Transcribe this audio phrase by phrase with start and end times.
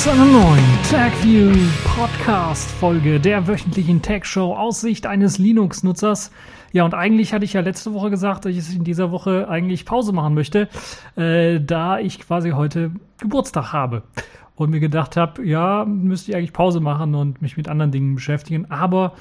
[0.00, 1.52] zu einer neuen TagView
[1.84, 6.30] Podcast Folge der wöchentlichen Tag Show aus eines Linux-Nutzers.
[6.72, 9.84] Ja, und eigentlich hatte ich ja letzte Woche gesagt, dass ich in dieser Woche eigentlich
[9.84, 10.70] Pause machen möchte,
[11.16, 14.02] äh, da ich quasi heute Geburtstag habe.
[14.54, 18.14] Und mir gedacht habe, ja, müsste ich eigentlich Pause machen und mich mit anderen Dingen
[18.14, 18.70] beschäftigen.
[18.70, 19.12] Aber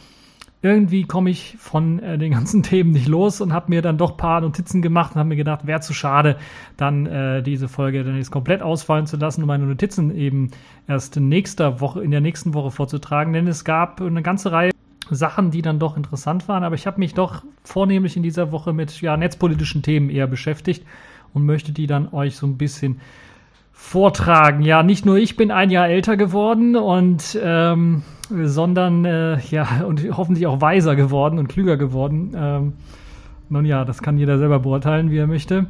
[0.62, 4.18] irgendwie komme ich von äh, den ganzen Themen nicht los und habe mir dann doch
[4.18, 6.38] paar Notizen gemacht und habe mir gedacht, wäre zu schade,
[6.78, 10.52] dann äh, diese Folge dann jetzt komplett ausfallen zu lassen und meine Notizen eben
[10.88, 14.72] erst in nächster Woche, in der nächsten Woche vorzutragen, denn es gab eine ganze Reihe
[15.12, 18.74] Sachen, die dann doch interessant waren, aber ich habe mich doch vornehmlich in dieser Woche
[18.74, 20.86] mit ja, netzpolitischen Themen eher beschäftigt
[21.34, 23.00] und möchte die dann euch so ein bisschen
[23.72, 24.62] vortragen.
[24.62, 30.06] Ja, nicht nur ich bin ein Jahr älter geworden und ähm, sondern äh, ja und
[30.16, 32.34] hoffentlich auch weiser geworden und klüger geworden.
[32.36, 32.74] Ähm,
[33.50, 35.68] nun ja, das kann jeder selber beurteilen, wie er möchte.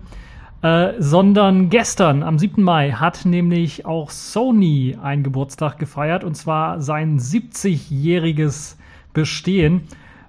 [0.62, 2.62] Äh, sondern gestern, am 7.
[2.62, 8.76] Mai, hat nämlich auch Sony einen Geburtstag gefeiert und zwar sein 70-jähriges
[9.14, 9.84] Bestehen.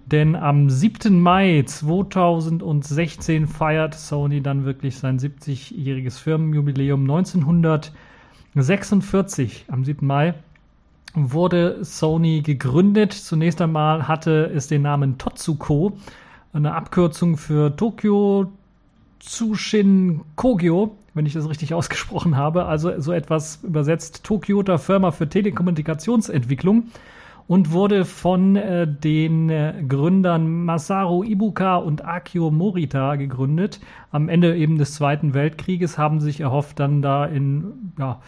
[0.06, 1.20] Denn am 7.
[1.20, 7.02] Mai 2016 feiert Sony dann wirklich sein 70-jähriges Firmenjubiläum.
[7.02, 10.06] 1946, am 7.
[10.06, 10.34] Mai,
[11.14, 13.12] wurde Sony gegründet.
[13.12, 15.98] Zunächst einmal hatte es den Namen Totsuko,
[16.52, 18.52] eine Abkürzung für Tokyo
[19.20, 22.66] Tsushin Kogyo, wenn ich das richtig ausgesprochen habe.
[22.66, 26.84] Also so etwas übersetzt Tokyoter Firma für Telekommunikationsentwicklung
[27.46, 33.80] und wurde von äh, den äh, Gründern Masaru Ibuka und Akio Morita gegründet.
[34.12, 38.20] Am Ende eben des Zweiten Weltkrieges haben sich erhofft, dann da in ja,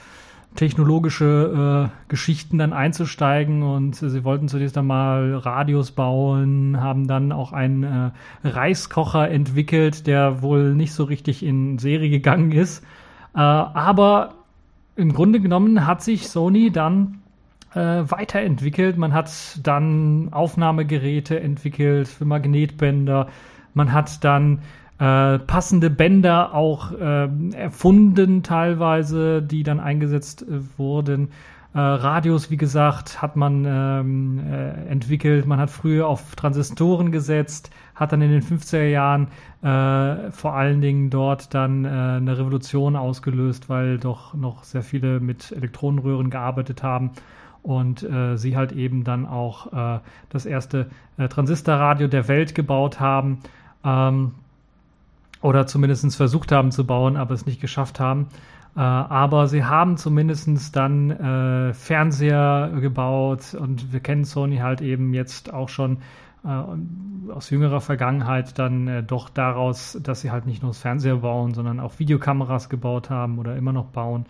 [0.54, 7.52] technologische äh, Geschichten dann einzusteigen und sie wollten zunächst einmal Radios bauen, haben dann auch
[7.52, 8.10] einen äh,
[8.44, 12.84] Reiskocher entwickelt, der wohl nicht so richtig in Serie gegangen ist.
[13.34, 14.34] Äh, aber
[14.96, 17.22] im Grunde genommen hat sich Sony dann
[17.74, 18.98] äh, weiterentwickelt.
[18.98, 19.30] Man hat
[19.62, 23.28] dann Aufnahmegeräte entwickelt für Magnetbänder.
[23.74, 24.60] Man hat dann
[25.02, 31.30] äh, passende Bänder auch äh, erfunden teilweise, die dann eingesetzt äh, wurden.
[31.74, 35.44] Äh, Radios, wie gesagt, hat man ähm, äh, entwickelt.
[35.44, 39.26] Man hat früher auf Transistoren gesetzt, hat dann in den 50er Jahren
[39.62, 45.50] äh, vor allen Dingen dort dann eine Revolution ausgelöst, weil doch noch sehr viele mit
[45.50, 47.10] Elektronenröhren gearbeitet haben
[47.64, 49.98] und äh, sie halt eben dann auch äh,
[50.28, 53.38] das erste äh, Transistorradio der Welt gebaut haben
[53.84, 54.32] ähm,
[55.42, 58.28] oder zumindest versucht haben zu bauen, aber es nicht geschafft haben.
[58.75, 65.12] Äh, aber sie haben zumindest dann äh, Fernseher gebaut und wir kennen Sony halt eben
[65.12, 65.98] jetzt auch schon
[66.44, 71.52] äh, aus jüngerer Vergangenheit dann doch daraus, dass sie halt nicht nur das Fernseher bauen,
[71.52, 74.26] sondern auch Videokameras gebaut haben oder immer noch bauen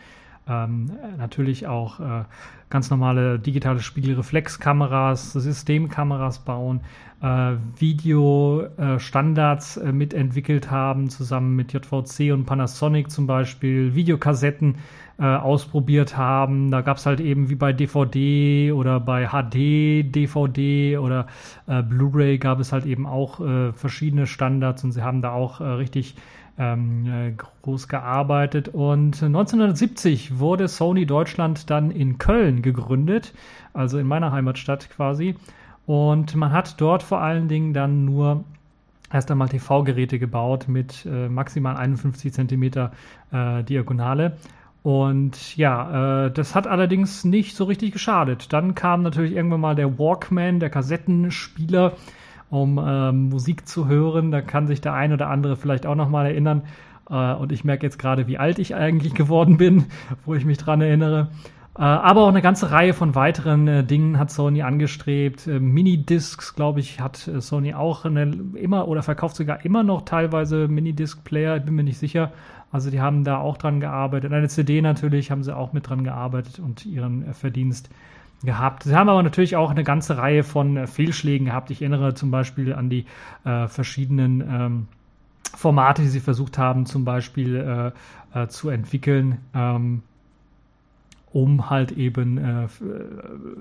[0.49, 2.25] ähm, natürlich auch äh,
[2.69, 6.81] ganz normale digitale Spiegelreflexkameras, Systemkameras bauen,
[7.23, 14.79] äh, Videostandards äh, mitentwicklt haben, zusammen mit JVC und Panasonic zum Beispiel, Videokassetten
[15.19, 16.71] äh, ausprobiert haben.
[16.73, 21.29] Da gab es halt eben wie bei DVD oder bei HD, DVD oder
[21.69, 25.61] äh, Blu-ray gab es halt eben auch äh, verschiedene Standards und sie haben da auch
[25.61, 26.17] äh, richtig
[26.59, 28.69] ähm, äh, groß gearbeitet.
[28.69, 33.33] Und 1970 wurde Sony Deutschland dann in Köln gegründet,
[33.73, 35.37] also in meiner Heimatstadt quasi.
[35.93, 38.45] Und man hat dort vor allen Dingen dann nur
[39.13, 42.93] erst einmal TV-Geräte gebaut mit äh, maximal 51 Zentimeter
[43.31, 44.39] äh, Diagonale.
[44.83, 48.55] Und ja, äh, das hat allerdings nicht so richtig geschadet.
[48.55, 51.93] Dann kam natürlich irgendwann mal der Walkman, der Kassettenspieler,
[52.49, 54.31] um ähm, Musik zu hören.
[54.31, 56.63] Da kann sich der ein oder andere vielleicht auch nochmal erinnern.
[57.11, 59.85] Äh, und ich merke jetzt gerade, wie alt ich eigentlich geworden bin,
[60.25, 61.29] wo ich mich dran erinnere.
[61.75, 65.47] Äh, aber auch eine ganze Reihe von weiteren äh, Dingen hat Sony angestrebt.
[65.47, 70.03] Äh, Minidiscs, glaube ich, hat äh, Sony auch eine, immer oder verkauft sogar immer noch
[70.03, 72.33] teilweise Minidisc-Player, ich bin mir nicht sicher.
[72.71, 74.33] Also die haben da auch dran gearbeitet.
[74.33, 77.89] Eine CD natürlich haben sie auch mit dran gearbeitet und ihren äh, Verdienst
[78.45, 78.83] gehabt.
[78.83, 81.71] Sie haben aber natürlich auch eine ganze Reihe von äh, Fehlschlägen gehabt.
[81.71, 83.07] Ich erinnere zum Beispiel an die
[83.45, 84.89] verschiedenen ähm,
[85.55, 87.93] Formate, die sie versucht haben, zum Beispiel
[88.49, 90.03] zu entwickeln, ähm,
[91.33, 92.69] um halt eben äh,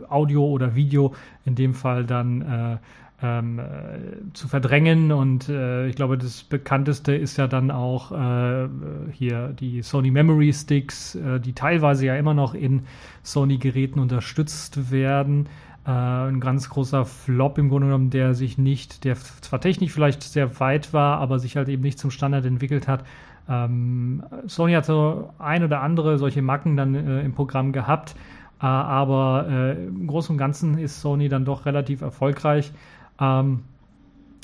[0.10, 1.14] Audio oder Video
[1.46, 2.78] in dem Fall dann äh,
[3.24, 5.12] ähm, äh, zu verdrängen.
[5.12, 8.68] Und äh, ich glaube, das bekannteste ist ja dann auch äh,
[9.12, 12.84] hier die Sony Memory Sticks, äh, die teilweise ja immer noch in
[13.24, 15.48] Sony-Geräten unterstützt werden.
[15.86, 20.24] Äh, ein ganz großer Flop im Grunde genommen, der sich nicht, der zwar technisch vielleicht
[20.24, 23.06] sehr weit war, aber sich halt eben nicht zum Standard entwickelt hat.
[23.50, 28.16] Ähm, Sony hat so ein oder andere solche Macken dann äh, im Programm gehabt,
[28.62, 32.72] äh, aber äh, im Großen und Ganzen ist Sony dann doch relativ erfolgreich.
[33.20, 33.62] Ähm,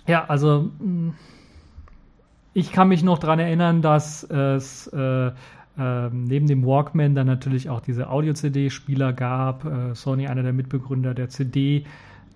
[0.08, 1.10] ja, also mm,
[2.54, 5.32] ich kann mich noch daran erinnern, dass es äh,
[5.78, 9.66] äh, neben dem Walkman dann natürlich auch diese Audio-CD-Spieler gab.
[9.66, 11.86] Äh, Sony, einer der Mitbegründer der CD,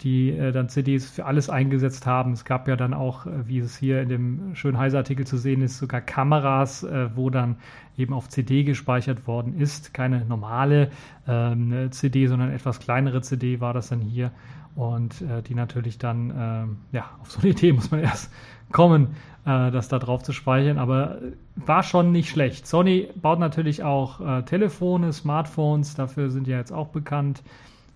[0.03, 2.33] die äh, dann CDs für alles eingesetzt haben.
[2.33, 5.61] Es gab ja dann auch, äh, wie es hier in dem schönen Heise-Artikel zu sehen
[5.61, 7.57] ist, sogar Kameras, äh, wo dann
[7.97, 9.93] eben auf CD gespeichert worden ist.
[9.93, 10.89] Keine normale
[11.27, 14.31] ähm, CD, sondern etwas kleinere CD war das dann hier
[14.75, 18.31] und äh, die natürlich dann, ähm, ja, auf so eine Idee muss man erst
[18.71, 19.15] kommen,
[19.45, 21.19] äh, das da drauf zu speichern, aber
[21.55, 22.65] war schon nicht schlecht.
[22.65, 27.43] Sony baut natürlich auch äh, Telefone, Smartphones, dafür sind ja jetzt auch bekannt,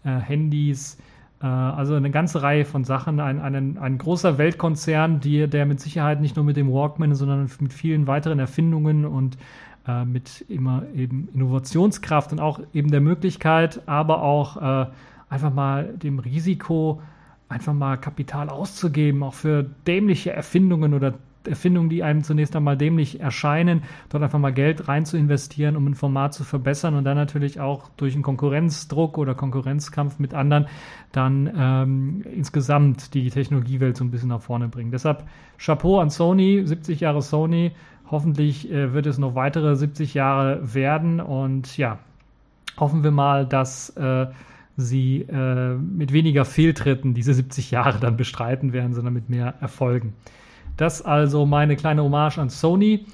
[0.03, 3.19] äh, Handys, äh, also eine ganze Reihe von Sachen.
[3.19, 7.49] Ein, ein, ein großer Weltkonzern, die, der mit Sicherheit nicht nur mit dem Walkman, sondern
[7.59, 9.37] mit vielen weiteren Erfindungen und
[9.87, 14.57] äh, mit immer eben Innovationskraft und auch eben der Möglichkeit, aber auch
[15.29, 17.01] einfach mal dem Risiko,
[17.49, 21.13] einfach mal Kapital auszugeben, auch für dämliche Erfindungen oder
[21.47, 25.87] Erfindungen, die einem zunächst einmal dämlich erscheinen, dort einfach mal Geld rein zu investieren, um
[25.87, 30.67] ein Format zu verbessern und dann natürlich auch durch einen Konkurrenzdruck oder Konkurrenzkampf mit anderen
[31.11, 34.91] dann ähm, insgesamt die Technologiewelt so ein bisschen nach vorne bringen.
[34.91, 35.23] Deshalb
[35.57, 37.71] Chapeau an Sony, 70 Jahre Sony.
[38.11, 41.99] Hoffentlich äh, wird es noch weitere 70 Jahre werden und ja,
[42.77, 44.27] hoffen wir mal, dass äh,
[44.77, 50.13] sie äh, mit weniger Fehltritten diese 70 Jahre dann bestreiten werden, sondern mit mehr Erfolgen.
[50.77, 53.05] Das also meine kleine Hommage an Sony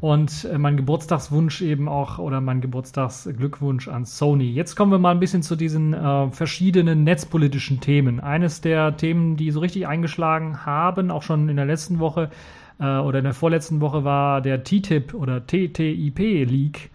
[0.00, 4.52] und äh, mein Geburtstagswunsch eben auch oder mein Geburtstagsglückwunsch an Sony.
[4.52, 8.20] Jetzt kommen wir mal ein bisschen zu diesen äh, verschiedenen netzpolitischen Themen.
[8.20, 12.30] Eines der Themen, die so richtig eingeschlagen haben, auch schon in der letzten Woche
[12.78, 16.90] äh, oder in der vorletzten Woche, war der TTIP oder TTIP-Leak,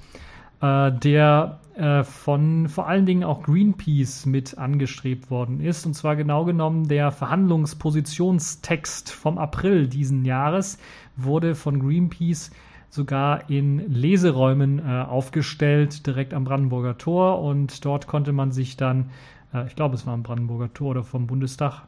[0.62, 5.86] äh, der äh, von vor allen Dingen auch Greenpeace mit angestrebt worden ist.
[5.86, 10.78] Und zwar genau genommen der Verhandlungspositionstext vom April diesen Jahres
[11.16, 12.52] wurde von Greenpeace
[12.90, 17.42] sogar in Leseräumen äh, aufgestellt, direkt am Brandenburger Tor.
[17.42, 19.10] Und dort konnte man sich dann,
[19.52, 21.88] äh, ich glaube, es war am Brandenburger Tor oder vom Bundestag,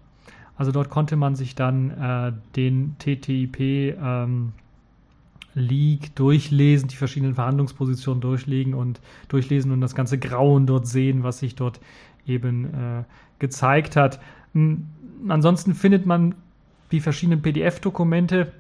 [0.58, 4.54] also dort konnte man sich dann äh, den TTIP ähm,
[5.56, 9.00] League durchlesen, die verschiedenen Verhandlungspositionen durchlegen und
[9.30, 11.80] durchlesen und das ganze Grauen dort sehen, was sich dort
[12.28, 13.04] eben äh,
[13.40, 14.20] gezeigt hat.
[14.54, 14.86] Hm,
[15.28, 16.36] ansonsten findet man
[16.92, 18.52] die verschiedenen PDF-Dokumente,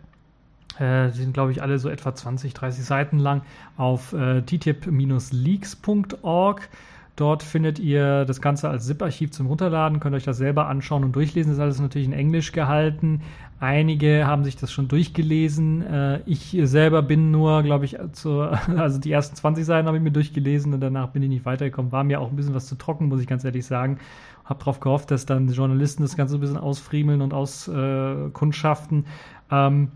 [0.80, 3.42] äh, die sind glaube ich alle so etwa 20, 30 Seiten lang,
[3.78, 6.70] auf äh, ttip-leaks.org.
[7.16, 11.16] Dort findet ihr das Ganze als ZIP-Archiv zum Runterladen, könnt euch das selber anschauen und
[11.16, 11.52] durchlesen.
[11.52, 13.22] Das ist alles natürlich in Englisch gehalten.
[13.62, 15.82] Einige haben sich das schon durchgelesen.
[15.82, 20.04] Äh, ich selber bin nur, glaube ich, zur, also die ersten 20 Seiten habe ich
[20.04, 21.94] mir durchgelesen und danach bin ich nicht weitergekommen.
[21.94, 24.00] War mir auch ein bisschen was zu trocken, muss ich ganz ehrlich sagen.
[24.44, 29.06] Habe darauf gehofft, dass dann Journalisten das Ganze ein bisschen ausfriemeln und auskundschaften.
[29.50, 29.90] Ähm,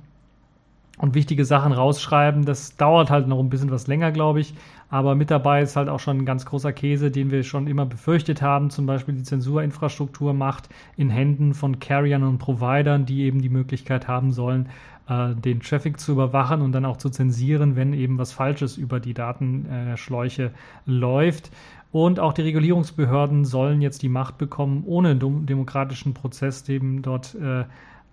[1.00, 2.46] und wichtige Sachen rausschreiben.
[2.46, 4.54] Das dauert halt noch ein bisschen was länger, glaube ich.
[4.90, 7.86] Aber mit dabei ist halt auch schon ein ganz großer Käse, den wir schon immer
[7.86, 8.70] befürchtet haben.
[8.70, 14.08] Zum Beispiel die Zensurinfrastruktur macht in Händen von Carriern und Providern, die eben die Möglichkeit
[14.08, 14.68] haben sollen,
[15.08, 19.00] äh, den Traffic zu überwachen und dann auch zu zensieren, wenn eben was Falsches über
[19.00, 20.52] die Datenschläuche
[20.86, 21.50] läuft.
[21.92, 27.64] Und auch die Regulierungsbehörden sollen jetzt die Macht bekommen, ohne demokratischen Prozess eben dort äh,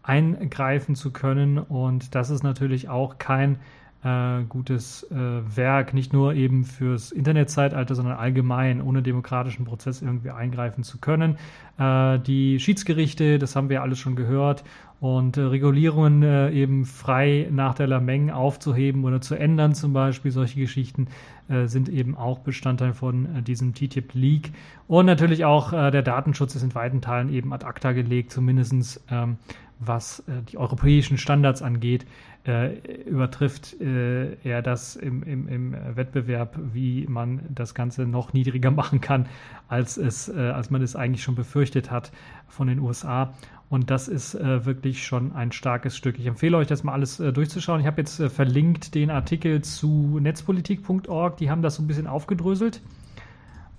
[0.06, 1.58] eingreifen zu können.
[1.58, 3.58] Und das ist natürlich auch kein
[4.04, 5.16] äh, gutes äh,
[5.56, 11.38] Werk, nicht nur eben fürs Internetzeitalter, sondern allgemein, ohne demokratischen Prozess irgendwie eingreifen zu können.
[11.78, 14.62] Äh, die Schiedsgerichte, das haben wir alles schon gehört,
[15.00, 20.30] und äh, Regulierungen äh, eben frei nach der Lameng aufzuheben oder zu ändern, zum Beispiel
[20.30, 21.08] solche Geschichten,
[21.48, 24.52] äh, sind eben auch Bestandteil von diesem TTIP-Leak.
[24.88, 29.36] Und natürlich auch der Datenschutz ist in weiten Teilen eben ad acta gelegt, zumindest ähm,
[29.78, 32.06] was die europäischen Standards angeht
[32.46, 38.70] äh, übertrifft äh, er das im, im, im, Wettbewerb, wie man das Ganze noch niedriger
[38.72, 39.26] machen kann,
[39.68, 42.12] als, es, äh, als man es eigentlich schon befürchtet hat
[42.46, 43.34] von den USA.
[43.68, 46.18] Und das ist äh, wirklich schon ein starkes Stück.
[46.18, 47.80] Ich empfehle euch, das mal alles äh, durchzuschauen.
[47.80, 51.36] Ich habe jetzt äh, verlinkt den Artikel zu netzpolitik.org.
[51.36, 52.80] Die haben das so ein bisschen aufgedröselt.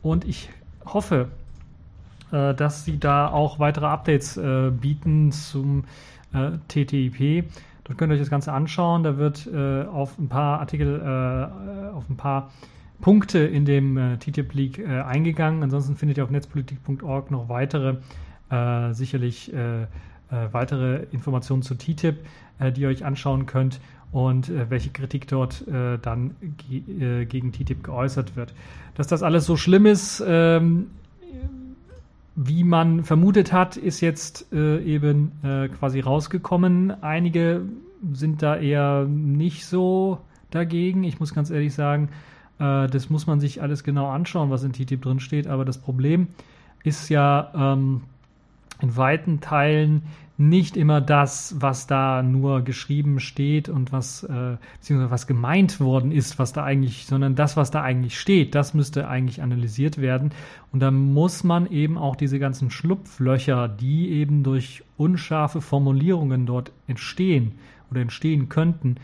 [0.01, 0.49] Und ich
[0.85, 1.29] hoffe,
[2.29, 4.39] dass sie da auch weitere Updates
[4.79, 5.85] bieten zum
[6.67, 7.45] TTIP.
[7.87, 9.03] Dort könnt ihr euch das Ganze anschauen.
[9.03, 12.51] Da wird äh, auf ein paar Artikel, äh, auf ein paar
[12.99, 15.63] Punkte in dem äh, TTIP League äh, eingegangen.
[15.63, 17.97] Ansonsten findet ihr auf netzpolitik.org noch weitere,
[18.49, 19.87] äh, sicherlich äh,
[20.29, 22.17] weitere Informationen zu TTIP,
[22.75, 23.79] die ihr euch anschauen könnt.
[24.11, 26.35] und äh, welche Kritik dort äh, dann
[26.69, 28.53] ge äh, gegen TTIP geäußert wird.
[28.95, 30.87] Dass das alles so schlimm ist, ähm,
[32.35, 37.03] wie man vermutet hat, ist jetzt äh, eben äh, quasi rausgekommen.
[37.03, 37.63] Einige
[38.13, 40.19] sind da eher nicht so
[40.51, 41.03] dagegen.
[41.03, 42.09] Ich muss ganz ehrlich sagen,
[42.59, 45.47] äh, das muss man sich alles genau anschauen, was in TTIP drin steht.
[45.47, 46.27] Aber das Problem
[46.83, 48.03] ist ja ähm,
[48.81, 50.03] in weiten Teilen
[50.37, 56.11] nicht immer das, was da nur geschrieben steht und was, äh, beziehungsweise was gemeint worden
[56.11, 60.31] ist, was da eigentlich, sondern das, was da eigentlich steht, das müsste eigentlich analysiert werden.
[60.71, 66.71] Und da muss man eben auch diese ganzen Schlupflöcher, die eben durch unscharfe Formulierungen dort
[66.85, 67.53] entstehen
[67.89, 68.97] oder entstehen könnten,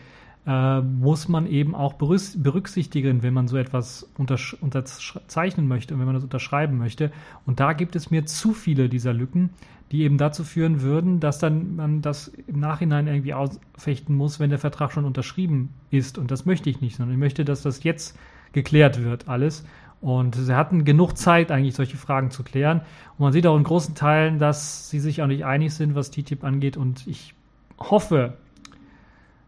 [0.46, 6.14] äh, muss man eben auch berücksichtigen, wenn man so etwas unterzeichnen möchte und wenn man
[6.14, 7.10] das unterschreiben möchte.
[7.46, 9.50] Und da gibt es mir zu viele dieser Lücken,
[9.90, 14.50] die eben dazu führen würden, dass dann man das im Nachhinein irgendwie ausfechten muss, wenn
[14.50, 16.18] der Vertrag schon unterschrieben ist.
[16.18, 18.18] Und das möchte ich nicht, sondern ich möchte, dass das jetzt
[18.52, 19.64] geklärt wird, alles.
[20.00, 22.80] Und sie hatten genug Zeit, eigentlich solche Fragen zu klären.
[23.16, 26.10] Und man sieht auch in großen Teilen, dass sie sich auch nicht einig sind, was
[26.10, 26.76] TTIP angeht.
[26.76, 27.34] Und ich
[27.78, 28.34] hoffe,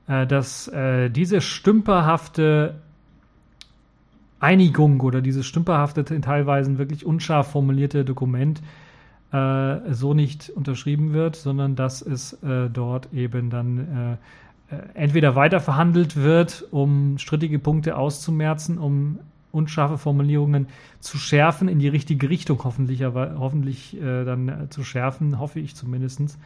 [0.09, 2.77] äh, dass äh, diese stümperhafte
[4.39, 8.61] Einigung oder dieses stümperhafte, teilweise wirklich unscharf formulierte Dokument
[9.33, 14.19] äh, so nicht unterschrieben wird, sondern dass es äh, dort eben dann
[14.71, 19.19] äh, äh entweder weiter verhandelt wird, um strittige Punkte auszumerzen, um
[19.53, 20.69] unscharfe Formulierungen
[21.01, 25.75] zu schärfen, in die richtige Richtung hoffentlich, aber hoffentlich äh, dann zu schärfen, hoffe ich
[25.75, 26.39] zumindestens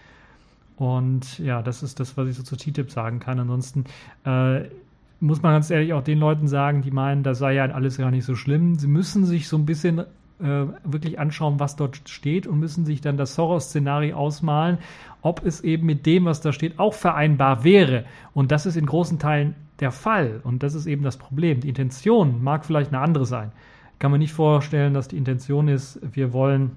[0.81, 3.39] und ja, das ist das, was ich so zu TTIP sagen kann.
[3.39, 3.85] Ansonsten
[4.25, 4.63] äh,
[5.21, 8.11] muss man ganz ehrlich auch den Leuten sagen, die meinen, das sei ja alles gar
[8.11, 8.77] nicht so schlimm.
[8.77, 10.05] Sie müssen sich so ein bisschen äh,
[10.83, 14.79] wirklich anschauen, was dort steht und müssen sich dann das Soros-Szenario ausmalen,
[15.21, 18.07] ob es eben mit dem, was da steht, auch vereinbar wäre.
[18.33, 20.41] Und das ist in großen Teilen der Fall.
[20.45, 21.61] Und das ist eben das Problem.
[21.61, 23.53] Die Intention mag vielleicht eine andere sein.
[23.93, 26.71] Ich kann mir nicht vorstellen, dass die Intention ist, wir wollen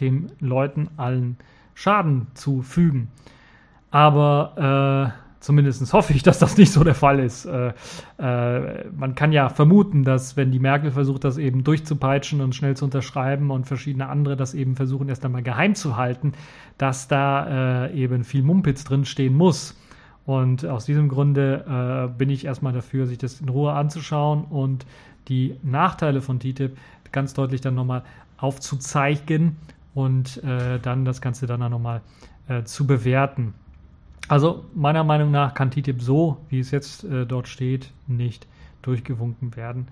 [0.00, 1.36] den Leuten allen
[1.78, 3.06] Schaden zufügen.
[3.92, 7.44] Aber äh, zumindest hoffe ich, dass das nicht so der Fall ist.
[7.44, 7.72] Äh,
[8.18, 12.76] äh, man kann ja vermuten, dass wenn die Merkel versucht, das eben durchzupeitschen und schnell
[12.76, 16.32] zu unterschreiben und verschiedene andere das eben versuchen, erst einmal geheim zu halten,
[16.78, 19.80] dass da äh, eben viel Mumpitz drinstehen muss.
[20.26, 24.84] Und aus diesem Grunde äh, bin ich erstmal dafür, sich das in Ruhe anzuschauen und
[25.28, 26.76] die Nachteile von TTIP
[27.12, 28.02] ganz deutlich dann nochmal
[28.36, 29.56] aufzuzeigen
[29.94, 32.02] und äh, dann das Ganze dann nochmal
[32.48, 33.54] äh, zu bewerten.
[34.28, 38.46] Also meiner Meinung nach kann TTIP so, wie es jetzt äh, dort steht, nicht
[38.82, 39.88] durchgewunken werden.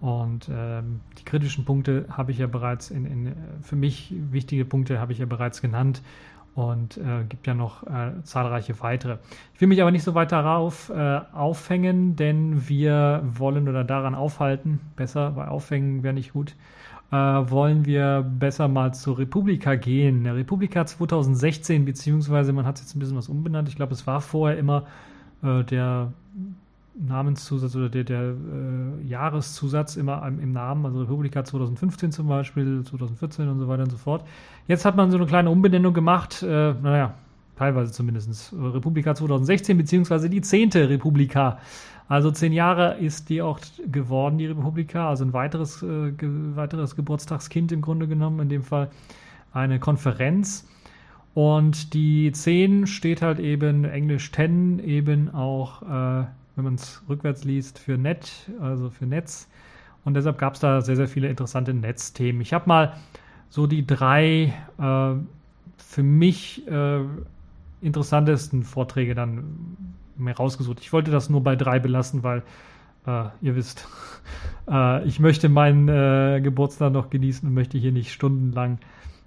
[0.00, 5.00] Und ähm, die kritischen Punkte habe ich ja bereits in, in, für mich wichtige Punkte
[5.00, 6.02] habe ich ja bereits genannt
[6.54, 9.18] und äh, gibt ja noch äh, zahlreiche weitere.
[9.54, 14.14] Ich will mich aber nicht so weiter darauf äh, aufhängen, denn wir wollen oder daran
[14.14, 16.56] aufhalten, besser, weil aufhängen wäre nicht gut,
[17.10, 20.24] äh, wollen wir besser mal zur Republika gehen.
[20.24, 23.68] Der Republika 2016, beziehungsweise man hat jetzt ein bisschen was umbenannt.
[23.68, 24.84] Ich glaube, es war vorher immer
[25.42, 26.12] äh, der
[26.98, 32.82] Namenszusatz oder der, der äh, Jahreszusatz immer im, im Namen, also Republika 2015 zum Beispiel,
[32.84, 34.26] 2014 und so weiter und so fort.
[34.66, 37.14] Jetzt hat man so eine kleine Umbenennung gemacht, äh, naja,
[37.56, 38.52] teilweise zumindest.
[38.52, 41.58] Republika 2016, beziehungsweise die zehnte Republika.
[42.08, 43.58] Also zehn Jahre ist die auch
[43.90, 48.62] geworden, die Republika, also ein weiteres, äh, ge weiteres Geburtstagskind im Grunde genommen, in dem
[48.62, 48.90] Fall
[49.52, 50.68] eine Konferenz.
[51.34, 57.44] Und die 10 steht halt eben, Englisch 10, eben auch, äh, wenn man es rückwärts
[57.44, 59.48] liest, für Net, also für Netz.
[60.04, 62.40] Und deshalb gab es da sehr, sehr viele interessante Netzthemen.
[62.40, 62.94] Ich habe mal
[63.50, 65.14] so die drei äh,
[65.76, 67.00] für mich äh,
[67.80, 69.44] interessantesten Vorträge dann
[70.18, 70.80] mehr rausgesucht.
[70.80, 72.42] Ich wollte das nur bei drei belassen, weil
[73.06, 73.86] äh, ihr wisst,
[74.70, 78.78] äh, ich möchte meinen äh, Geburtstag noch genießen und möchte hier nicht stundenlang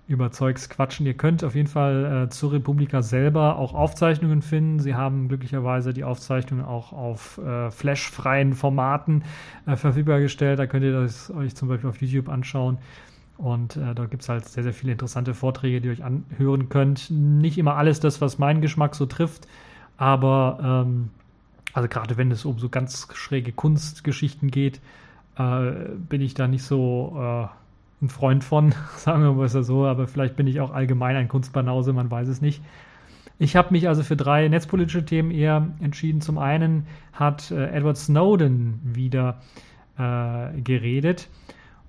[0.08, 1.06] über Zeugs quatschen.
[1.06, 4.80] Ihr könnt auf jeden Fall zur Republika selber auch Aufzeichnungen finden.
[4.80, 9.24] Sie haben glücklicherweise die Aufzeichnungen auch auf flashfreien Formaten
[9.68, 10.58] verfügbar gestellt.
[10.58, 12.80] Da könnt ihr das euch zum Beispiel auf YouTube anschauen.
[13.40, 16.68] Und äh, da gibt es halt sehr, sehr viele interessante Vorträge, die ihr euch anhören
[16.68, 17.10] könnt.
[17.10, 19.48] Nicht immer alles das, was meinen Geschmack so trifft,
[20.00, 21.10] aber ähm,
[21.74, 24.80] also gerade wenn es um so ganz schräge Kunstgeschichten geht,
[25.38, 25.72] äh,
[26.10, 27.48] bin ich da nicht so äh,
[28.04, 31.92] ein Freund von, sagen wir mal so, aber vielleicht bin ich auch allgemein ein Kunstbanause,
[31.92, 32.64] man weiß es nicht.
[33.40, 36.22] Ich habe mich also für drei netzpolitische Themen eher entschieden.
[36.22, 39.42] Zum einen hat äh, Edward Snowden wieder
[39.98, 41.30] äh, geredet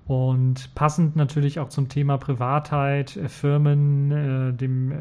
[0.05, 4.95] und passend natürlich auch zum Thema Privatheit, äh, Firmen, äh, dem, äh,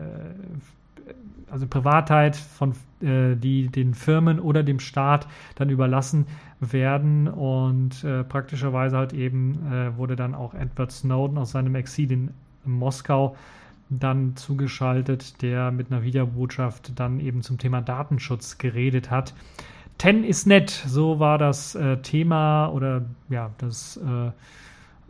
[1.50, 5.26] also Privatheit von äh, die den Firmen oder dem Staat
[5.56, 6.26] dann überlassen
[6.60, 12.12] werden und äh, praktischerweise halt eben äh, wurde dann auch Edward Snowden aus seinem Exil
[12.12, 12.30] in
[12.64, 13.36] Moskau
[13.88, 19.34] dann zugeschaltet, der mit einer Videobotschaft dann eben zum Thema Datenschutz geredet hat.
[19.98, 24.30] Ten ist nett, so war das äh, Thema oder ja, das äh,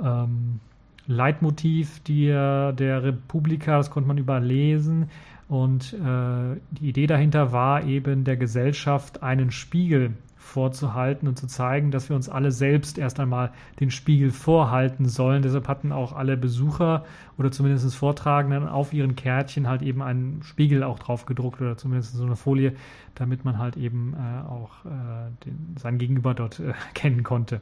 [0.03, 0.61] ähm,
[1.07, 5.11] Leitmotiv der, der Republika, das konnte man überlesen.
[5.51, 11.91] Und äh, die Idee dahinter war eben der Gesellschaft einen Spiegel vorzuhalten und zu zeigen,
[11.91, 15.43] dass wir uns alle selbst erst einmal den Spiegel vorhalten sollen.
[15.43, 17.05] Deshalb hatten auch alle Besucher
[17.37, 22.15] oder zumindest Vortragenden auf ihren Kärtchen halt eben einen Spiegel auch drauf gedruckt oder zumindest
[22.15, 22.75] so eine Folie,
[23.17, 27.61] damit man halt eben äh, auch äh, den, sein Gegenüber dort äh, kennen konnte.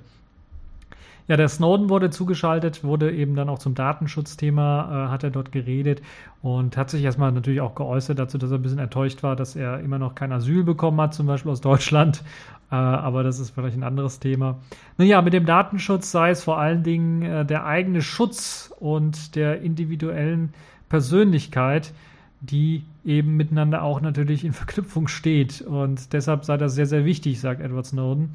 [1.29, 5.53] Ja, der Snowden wurde zugeschaltet, wurde eben dann auch zum Datenschutzthema, äh, hat er dort
[5.53, 6.01] geredet
[6.41, 9.55] und hat sich erstmal natürlich auch geäußert dazu, dass er ein bisschen enttäuscht war, dass
[9.55, 12.23] er immer noch kein Asyl bekommen hat, zum Beispiel aus Deutschland.
[12.71, 14.59] Äh, aber das ist vielleicht ein anderes Thema.
[14.97, 19.61] Naja, mit dem Datenschutz sei es vor allen Dingen äh, der eigene Schutz und der
[19.61, 20.55] individuellen
[20.89, 21.93] Persönlichkeit,
[22.41, 25.61] die eben miteinander auch natürlich in Verknüpfung steht.
[25.61, 28.31] Und deshalb sei das sehr, sehr wichtig, sagt Edward Snowden.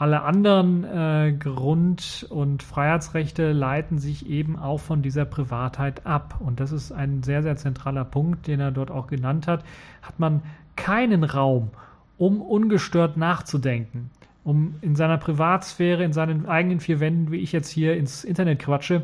[0.00, 6.36] Alle anderen äh, Grund- und Freiheitsrechte leiten sich eben auch von dieser Privatheit ab.
[6.38, 9.64] Und das ist ein sehr, sehr zentraler Punkt, den er dort auch genannt hat.
[10.00, 10.42] Hat man
[10.76, 11.70] keinen Raum,
[12.16, 14.10] um ungestört nachzudenken,
[14.44, 18.60] um in seiner Privatsphäre, in seinen eigenen vier Wänden, wie ich jetzt hier ins Internet
[18.60, 19.02] quatsche,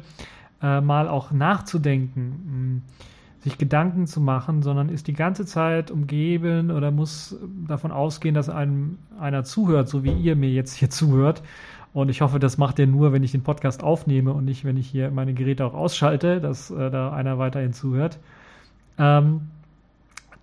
[0.63, 2.83] äh, mal auch nachzudenken.
[2.87, 3.05] Mh
[3.45, 7.37] sich Gedanken zu machen, sondern ist die ganze Zeit umgeben oder muss
[7.69, 11.43] davon ausgehen, dass einem einer zuhört, so wie ihr mir jetzt hier zuhört.
[11.93, 14.79] Und ich hoffe, das macht ihr nur, wenn ich den Podcast aufnehme und nicht, wenn
[14.79, 18.19] ich hier meine Geräte auch ausschalte, dass äh, da einer weiterhin zuhört.
[18.99, 19.43] Ähm,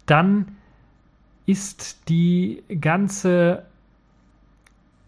[0.06, 0.50] dann
[1.48, 3.64] ist die ganze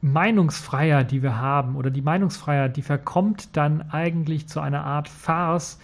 [0.02, 5.80] Meinungsfreiheit, die wir haben, oder die Meinungsfreiheit, die verkommt dann eigentlich zu einer Art Farce,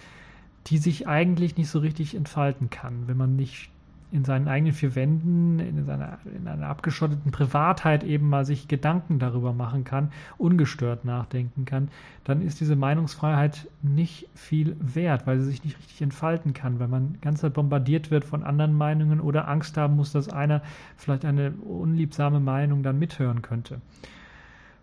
[0.66, 3.70] die sich eigentlich nicht so richtig entfalten kann, wenn man nicht
[4.12, 9.18] in seinen eigenen vier Wänden, in, seiner, in einer abgeschotteten Privatheit eben mal sich Gedanken
[9.18, 11.88] darüber machen kann, ungestört nachdenken kann,
[12.24, 16.88] dann ist diese Meinungsfreiheit nicht viel wert, weil sie sich nicht richtig entfalten kann, weil
[16.88, 20.62] man ganz bombardiert wird von anderen Meinungen oder Angst haben muss, dass einer
[20.96, 23.80] vielleicht eine unliebsame Meinung dann mithören könnte.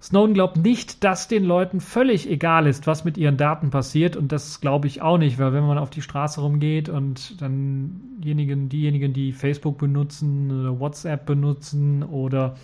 [0.08, 4.15] Snowden glaubt nicht, dass den Leuten völlig egal ist, was mit ihren Daten passiert.
[4.15, 8.00] Und das glaube ich auch nicht, weil wenn man auf die Straße rumgeht und dann
[8.20, 12.56] diejenigen, diejenigen die Facebook benutzen oder WhatsApp benutzen oder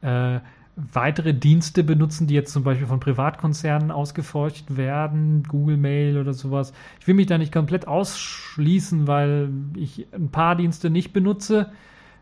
[0.00, 0.40] äh,
[0.74, 6.72] weitere Dienste benutzen, die jetzt zum Beispiel von Privatkonzernen ausgeforscht werden, Google Mail oder sowas.
[6.98, 11.70] Ich will mich da nicht komplett ausschließen, weil ich ein paar Dienste nicht benutze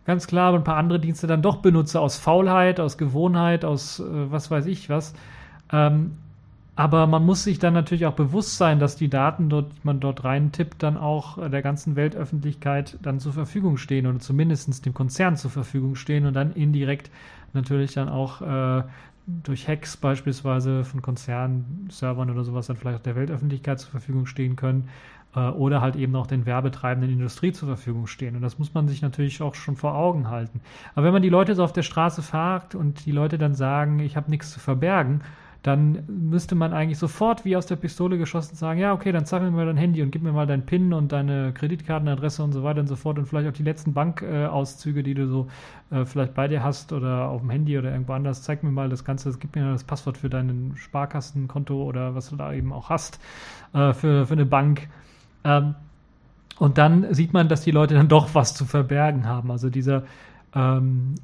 [0.06, 4.00] ganz klar, aber ein paar andere Dienste dann doch benutze aus Faulheit, aus Gewohnheit, aus
[4.00, 5.14] äh, was weiß ich was.
[5.72, 6.12] Ähm,
[6.76, 9.98] aber man muss sich dann natürlich auch bewusst sein, dass die Daten, dort, die man
[9.98, 15.36] dort reintippt, dann auch der ganzen Weltöffentlichkeit dann zur Verfügung stehen oder zumindest dem Konzern
[15.36, 17.10] zur Verfügung stehen und dann indirekt
[17.54, 18.82] natürlich dann auch äh,
[19.26, 24.26] durch Hacks beispielsweise von Konzernen, Servern oder sowas dann vielleicht auch der Weltöffentlichkeit zur Verfügung
[24.26, 24.88] stehen können
[25.34, 28.36] äh, oder halt eben auch den werbetreibenden Industrie zur Verfügung stehen.
[28.36, 30.60] Und das muss man sich natürlich auch schon vor Augen halten.
[30.94, 33.98] Aber wenn man die Leute so auf der Straße fragt und die Leute dann sagen,
[33.98, 35.22] ich habe nichts zu verbergen,
[35.62, 39.42] dann müsste man eigentlich sofort wie aus der Pistole geschossen sagen, ja, okay, dann zeig
[39.42, 42.62] mir mal dein Handy und gib mir mal dein PIN und deine Kreditkartenadresse und so
[42.62, 45.48] weiter und so fort und vielleicht auch die letzten Bankauszüge, äh, die du so
[45.90, 48.42] äh, vielleicht bei dir hast oder auf dem Handy oder irgendwo anders.
[48.42, 52.36] Zeig mir mal das Ganze, gib mir das Passwort für dein Sparkassenkonto oder was du
[52.36, 53.20] da eben auch hast
[53.72, 54.88] äh, für, für eine Bank.
[55.44, 55.74] Ähm,
[56.58, 59.50] und dann sieht man, dass die Leute dann doch was zu verbergen haben.
[59.50, 60.04] Also dieser,
[60.54, 61.14] ähm,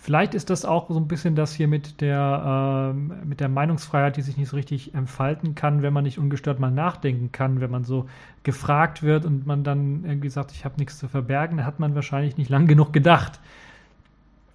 [0.00, 4.16] vielleicht ist das auch so ein bisschen das hier mit der, ähm, mit der Meinungsfreiheit,
[4.16, 7.70] die sich nicht so richtig entfalten kann, wenn man nicht ungestört mal nachdenken kann, wenn
[7.70, 8.06] man so
[8.42, 11.94] gefragt wird und man dann irgendwie sagt, ich habe nichts zu verbergen, dann hat man
[11.94, 13.40] wahrscheinlich nicht lang genug gedacht.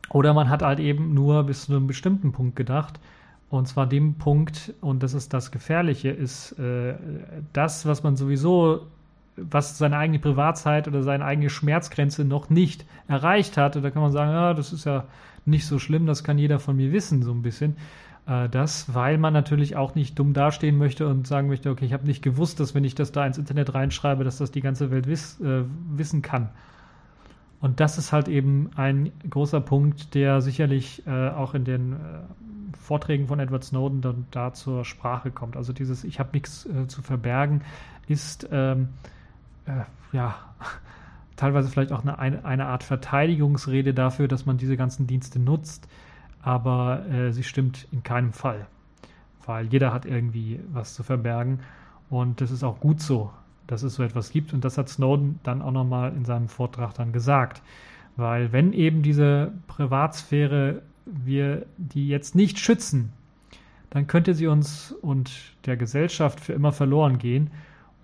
[0.10, 2.99] Oder man hat halt eben nur bis zu einem bestimmten Punkt gedacht.
[3.49, 6.95] Und zwar dem Punkt, und das ist das Gefährliche, ist äh,
[7.53, 8.88] das, was man sowieso
[9.38, 13.76] was seine eigene Privatzeit oder seine eigene Schmerzgrenze noch nicht erreicht hat.
[13.76, 15.06] Und da kann man sagen, ja, das ist ja
[15.45, 17.76] nicht so schlimm, das kann jeder von mir wissen, so ein bisschen.
[18.28, 21.93] Äh, das, weil man natürlich auch nicht dumm dastehen möchte und sagen möchte, okay, ich
[21.93, 24.91] habe nicht gewusst, dass wenn ich das da ins Internet reinschreibe, dass das die ganze
[24.91, 26.50] Welt wiss, äh, wissen kann.
[27.62, 31.95] Und das ist halt eben ein großer Punkt, der sicherlich äh, auch in den äh,
[32.78, 35.58] Vorträgen von Edward Snowden dann da zur Sprache kommt.
[35.58, 37.62] Also dieses Ich habe nichts äh, zu verbergen
[38.08, 38.89] ist ähm,
[39.65, 40.36] äh, ja,
[41.36, 45.88] teilweise vielleicht auch eine, eine Art Verteidigungsrede dafür, dass man diese ganzen Dienste nutzt,
[46.41, 48.67] aber äh, sie stimmt in keinem Fall,
[49.45, 51.60] weil jeder hat irgendwie was zu verbergen
[52.10, 53.32] und das ist auch gut so,
[53.67, 56.93] dass es so etwas gibt und das hat Snowden dann auch nochmal in seinem Vortrag
[56.93, 57.62] dann gesagt,
[58.15, 63.12] weil wenn eben diese Privatsphäre wir die jetzt nicht schützen,
[63.89, 65.32] dann könnte sie uns und
[65.65, 67.51] der Gesellschaft für immer verloren gehen.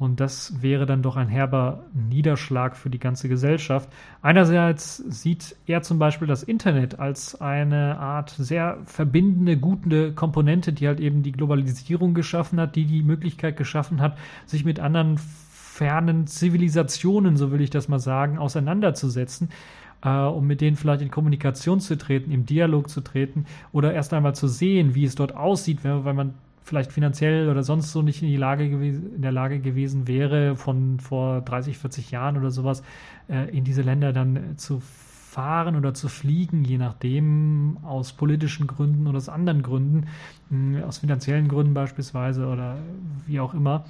[0.02, 3.88] Und das wäre dann doch ein herber Niederschlag für die ganze Gesellschaft.
[4.24, 10.88] Einerseits sieht er zum Beispiel das Internet als eine Art sehr verbindende, gute Komponente, die
[10.88, 15.20] halt eben die Globalisierung geschaffen hat, die die Möglichkeit geschaffen hat, sich mit anderen
[15.52, 19.50] fernen Zivilisationen, so will ich das mal sagen, auseinanderzusetzen
[20.04, 24.16] äh, um mit denen vielleicht in Kommunikation zu treten, im Dialog zu treten oder erst
[24.16, 28.21] einmal zu sehen, wie es dort aussieht, weil man vielleicht finanziell oder sonst so nicht
[28.21, 32.84] in, die Lage in der Lage gewesen wäre, von vor 30, 40 Jahren oder sowas
[33.30, 34.82] äh, in diese Länder dann zu
[35.32, 40.08] fahren oder zu fliegen, je nachdem, aus politischen Gründen oder aus anderen Gründen,
[40.86, 42.78] aus finanziellen Gründen beispielsweise oder
[43.28, 43.86] wie auch immer.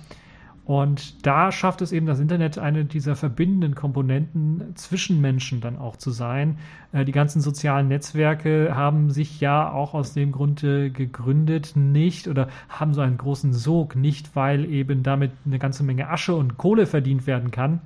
[0.71, 5.97] Und da schafft es eben das Internet, eine dieser verbindenden Komponenten zwischen Menschen dann auch
[5.97, 6.59] zu sein.
[6.93, 12.47] Äh, die ganzen sozialen Netzwerke haben sich ja auch aus dem Grunde gegründet, nicht oder
[12.69, 16.85] haben so einen großen Sog, nicht weil eben damit eine ganze Menge Asche und Kohle
[16.85, 17.81] verdient werden kann,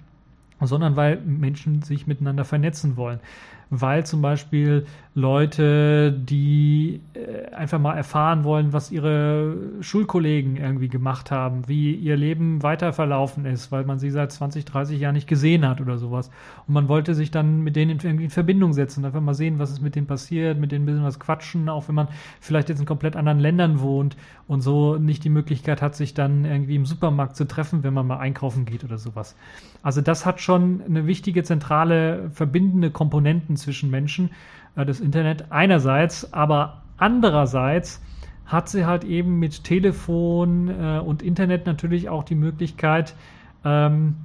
[0.62, 3.20] sondern weil Menschen sich miteinander vernetzen wollen
[3.70, 4.86] weil zum Beispiel
[5.18, 12.18] Leute, die äh, einfach mal erfahren wollen, was ihre Schulkollegen irgendwie gemacht haben, wie ihr
[12.18, 15.98] Leben weiter verlaufen ist, weil man sie seit 20, 30 Jahren nicht gesehen hat oder
[15.98, 16.32] sowas.
[16.68, 19.72] Und man wollte sich dann mit denen irgendwie in Verbindung setzen einfach mal sehen, was
[19.72, 22.10] ist mit denen passiert, mit denen ein bisschen was quatschen, auch wenn man
[22.42, 24.18] vielleicht jetzt in komplett anderen Ländern wohnt
[24.50, 28.06] und so nicht die Möglichkeit hat, sich dann irgendwie im Supermarkt zu treffen, wenn man
[28.06, 29.38] mal einkaufen geht oder sowas.
[29.82, 34.32] Also das hat schon eine wichtige zentrale verbindende Komponenten zwischen Menschen,
[34.84, 38.02] das Internet einerseits, aber andererseits
[38.46, 43.16] hat sie halt eben mit Telefon äh, und Internet natürlich auch die Möglichkeit,
[43.64, 44.16] ähm,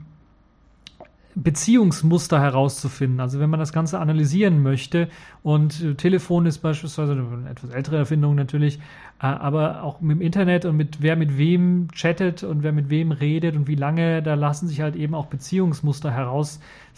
[1.36, 3.20] Beziehungsmuster herauszufinden.
[3.20, 5.08] Also wenn man das Ganze analysieren möchte
[5.42, 8.78] und äh, Telefon ist beispielsweise eine etwas ältere Erfindung natürlich,
[9.20, 12.90] äh, aber auch mit dem Internet und mit wer mit wem chattet und wer mit
[12.90, 16.12] wem redet und wie lange, da lassen sich halt eben auch Beziehungsmuster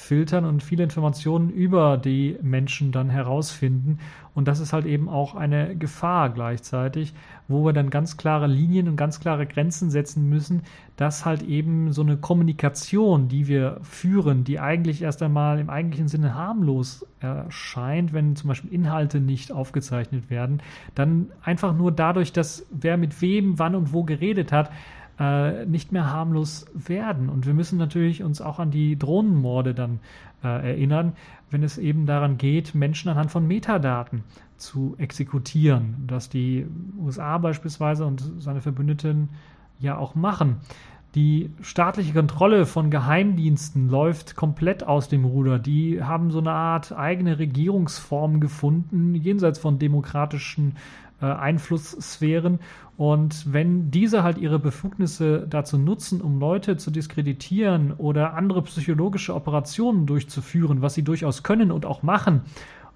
[0.03, 3.99] herausfiltern und viele Informationen über die Menschen dann herausfinden.
[4.35, 7.13] Und das ist halt eben auch eine Gefahr gleichzeitig,
[7.49, 10.63] wo wir dann ganz klare Linien und ganz klare Grenzen setzen müssen,
[10.97, 16.09] dass halt eben so eine Kommunikation, die wir führen, die eigentlich erst einmal im eigentlichen
[16.09, 20.63] Sinne harmlos erscheint, wenn zum Beispiel Inhalte nicht aufgezeichnet werden,
[20.95, 24.71] dann einfach nur dadurch, dass wer mit wem, wann und wo geredet hat,
[25.19, 27.29] äh, nicht mehr harmlos werden.
[27.29, 30.01] Und wir müssen natürlich uns auch an die Drohnenmorde dann
[30.43, 31.13] äh, erinnern,
[31.51, 34.25] wenn es eben daran geht, Menschen anhand von Metadaten
[34.57, 36.67] zu exekutieren, dass die
[36.99, 39.29] USA beispielsweise und seine Verbündeten
[39.79, 40.57] ja auch machen.
[41.15, 45.59] Die staatliche Kontrolle von Geheimdiensten läuft komplett aus dem Ruder.
[45.59, 50.77] Die haben so eine Art eigene Regierungsform gefunden, jenseits von demokratischen
[51.23, 52.59] äh, Einflusssphären.
[52.97, 59.35] Und wenn diese halt ihre Befugnisse dazu nutzen, um Leute zu diskreditieren oder andere psychologische
[59.35, 62.43] Operationen durchzuführen, was sie durchaus können und auch machen,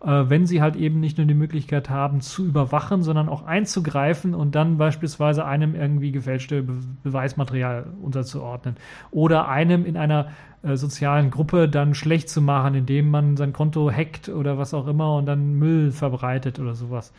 [0.03, 4.35] äh, wenn sie halt eben nicht nur die Möglichkeit haben zu überwachen, sondern auch einzugreifen
[4.35, 8.77] und dann beispielsweise einem irgendwie gefälschte Be Beweismaterial unterzuordnen
[9.11, 10.29] oder einem in einer
[10.63, 14.87] äh, sozialen Gruppe dann schlecht zu machen, indem man sein Konto hackt oder was auch
[14.87, 17.13] immer und dann Müll verbreitet oder sowas.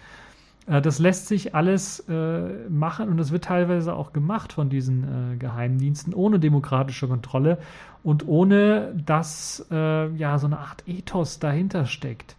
[0.67, 5.33] Äh, das lässt sich alles äh, machen und das wird teilweise auch gemacht von diesen
[5.33, 7.57] äh, Geheimdiensten ohne demokratische Kontrolle
[8.03, 12.35] und ohne dass äh, ja so eine Art Ethos dahinter steckt.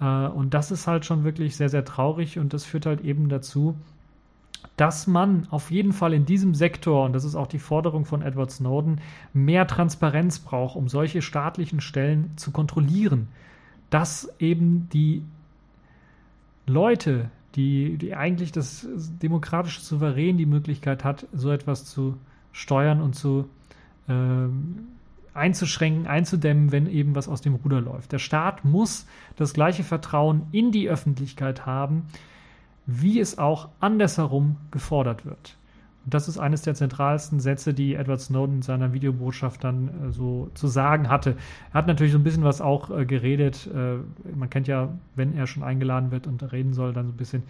[0.00, 3.28] Äh, und das ist halt schon wirklich sehr, sehr traurig und das führt halt eben
[3.28, 3.74] dazu,
[4.76, 8.22] dass man auf jeden Fall in diesem Sektor, und das ist auch die Forderung von
[8.22, 9.00] Edward Snowden,
[9.32, 13.28] mehr Transparenz braucht, um solche staatlichen Stellen zu kontrollieren.
[13.90, 15.22] Dass eben die
[16.66, 18.86] Leute, die, die eigentlich das
[19.22, 22.16] demokratische Souverän die Möglichkeit hat, so etwas zu
[22.52, 23.48] steuern und zu
[24.08, 24.88] ähm,
[25.34, 28.12] einzuschränken, einzudämmen, wenn eben was aus dem Ruder läuft.
[28.12, 32.06] Der Staat muss das gleiche Vertrauen in die Öffentlichkeit haben,
[32.86, 35.56] wie es auch andersherum gefordert wird.
[36.04, 40.12] Und das ist eines der zentralsten Sätze, die Edward Snowden in seiner Videobotschaft dann äh,
[40.12, 41.36] so zu sagen hatte.
[41.72, 43.68] Er hat natürlich so ein bisschen was auch äh, geredet.
[43.74, 43.96] Äh,
[44.36, 47.42] man kennt ja, wenn er schon eingeladen wird und reden soll, dann so ein bisschen.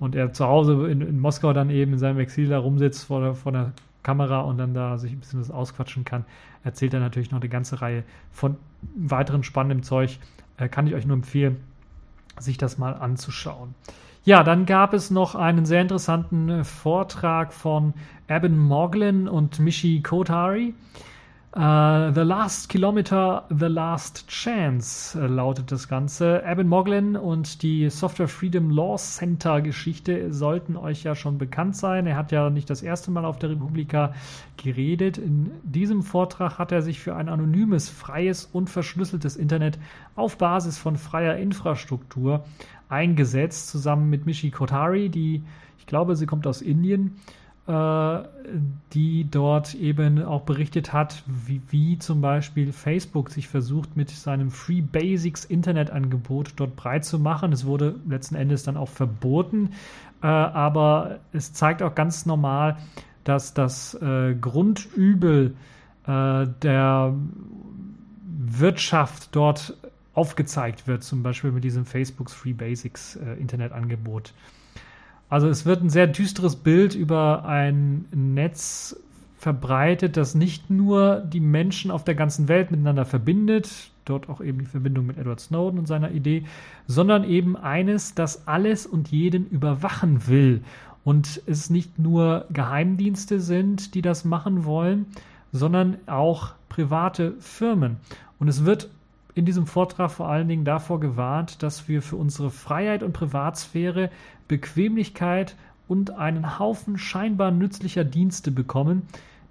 [0.00, 3.20] Und er zu Hause in, in Moskau dann eben in seinem Exil da rumsitzt vor
[3.20, 6.24] der, vor der Kamera und dann da sich ein bisschen was ausquatschen kann,
[6.64, 8.56] erzählt er natürlich noch eine ganze Reihe von
[8.96, 10.18] weiteren spannendem Zeug.
[10.56, 11.58] Äh, kann ich euch nur empfehlen,
[12.38, 13.74] sich das mal anzuschauen.
[14.24, 17.94] Ja, dann gab es noch einen sehr interessanten äh, Vortrag von
[18.28, 20.74] Eben Moglin und Mishi Kotari.
[21.56, 26.42] Uh, the Last Kilometer, The Last Chance uh, lautet das Ganze.
[26.46, 32.06] Eben Moglin und die Software Freedom Law Center Geschichte sollten euch ja schon bekannt sein.
[32.06, 34.12] Er hat ja nicht das erste Mal auf der Republika
[34.58, 35.16] geredet.
[35.16, 39.78] In diesem Vortrag hat er sich für ein anonymes, freies und verschlüsseltes Internet
[40.16, 42.44] auf Basis von freier Infrastruktur
[42.88, 45.42] eingesetzt, zusammen mit Mishi Kotari, die,
[45.78, 47.16] ich glaube, sie kommt aus Indien
[47.68, 48.22] äh,
[48.94, 54.50] die dort eben auch berichtet hat, wie, wie, zum Beispiel Facebook sich versucht, mit seinem
[54.50, 57.52] Free Basics Internetangebot dort breit zu machen.
[57.52, 59.72] Es wurde letzten Endes dann auch verboten,
[60.22, 62.78] äh, aber es zeigt auch ganz normal,
[63.24, 65.54] dass das äh, Grundübel
[66.06, 67.14] äh, der
[68.24, 69.76] Wirtschaft dort
[70.18, 74.34] aufgezeigt wird, zum Beispiel mit diesem Facebooks Free Basics äh, Internetangebot.
[75.28, 79.00] Also es wird ein sehr düsteres Bild über ein Netz
[79.36, 84.58] verbreitet, das nicht nur die Menschen auf der ganzen Welt miteinander verbindet, dort auch eben
[84.58, 86.42] die Verbindung mit Edward Snowden und seiner Idee,
[86.88, 90.62] sondern eben eines, das alles und jeden überwachen will.
[91.04, 95.06] Und es nicht nur Geheimdienste sind, die das machen wollen,
[95.52, 97.98] sondern auch private Firmen.
[98.40, 98.90] Und es wird
[99.38, 104.10] in diesem Vortrag vor allen Dingen davor gewarnt, dass wir für unsere Freiheit und Privatsphäre
[104.48, 105.54] Bequemlichkeit
[105.86, 109.02] und einen Haufen scheinbar nützlicher Dienste bekommen,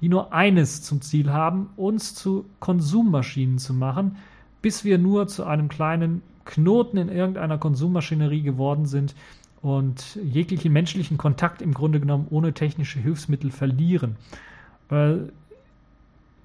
[0.01, 4.17] die nur eines zum Ziel haben, uns zu Konsummaschinen zu machen,
[4.61, 9.15] bis wir nur zu einem kleinen Knoten in irgendeiner Konsummaschinerie geworden sind
[9.61, 14.17] und jeglichen menschlichen Kontakt im Grunde genommen ohne technische Hilfsmittel verlieren.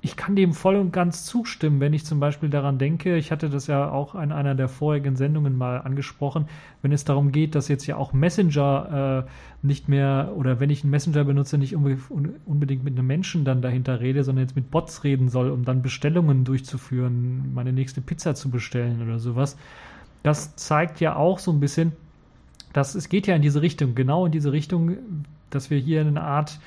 [0.04, 3.48] Ich kann dem voll und ganz zustimmen, wenn ich zum Beispiel daran denke, ich hatte
[3.48, 6.46] das ja auch in einer der vorigen Sendungen mal angesprochen,
[6.82, 9.30] wenn es darum geht, dass jetzt ja auch Messenger äh,
[9.64, 14.00] nicht mehr, oder wenn ich einen Messenger benutze, nicht unbedingt mit einem Menschen dann dahinter
[14.00, 18.50] rede, sondern jetzt mit Bots reden soll, um dann Bestellungen durchzuführen, meine nächste Pizza zu
[18.50, 19.56] bestellen oder sowas.
[20.24, 21.92] Das zeigt ja auch so ein bisschen,
[22.72, 24.96] dass es geht ja in diese Richtung, genau in diese Richtung,
[25.50, 26.58] dass wir hier eine Art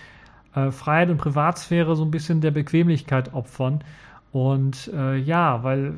[0.55, 3.83] äh, Freiheit und Privatsphäre so ein bisschen der Bequemlichkeit opfern.
[4.31, 5.93] Und äh, ja, weil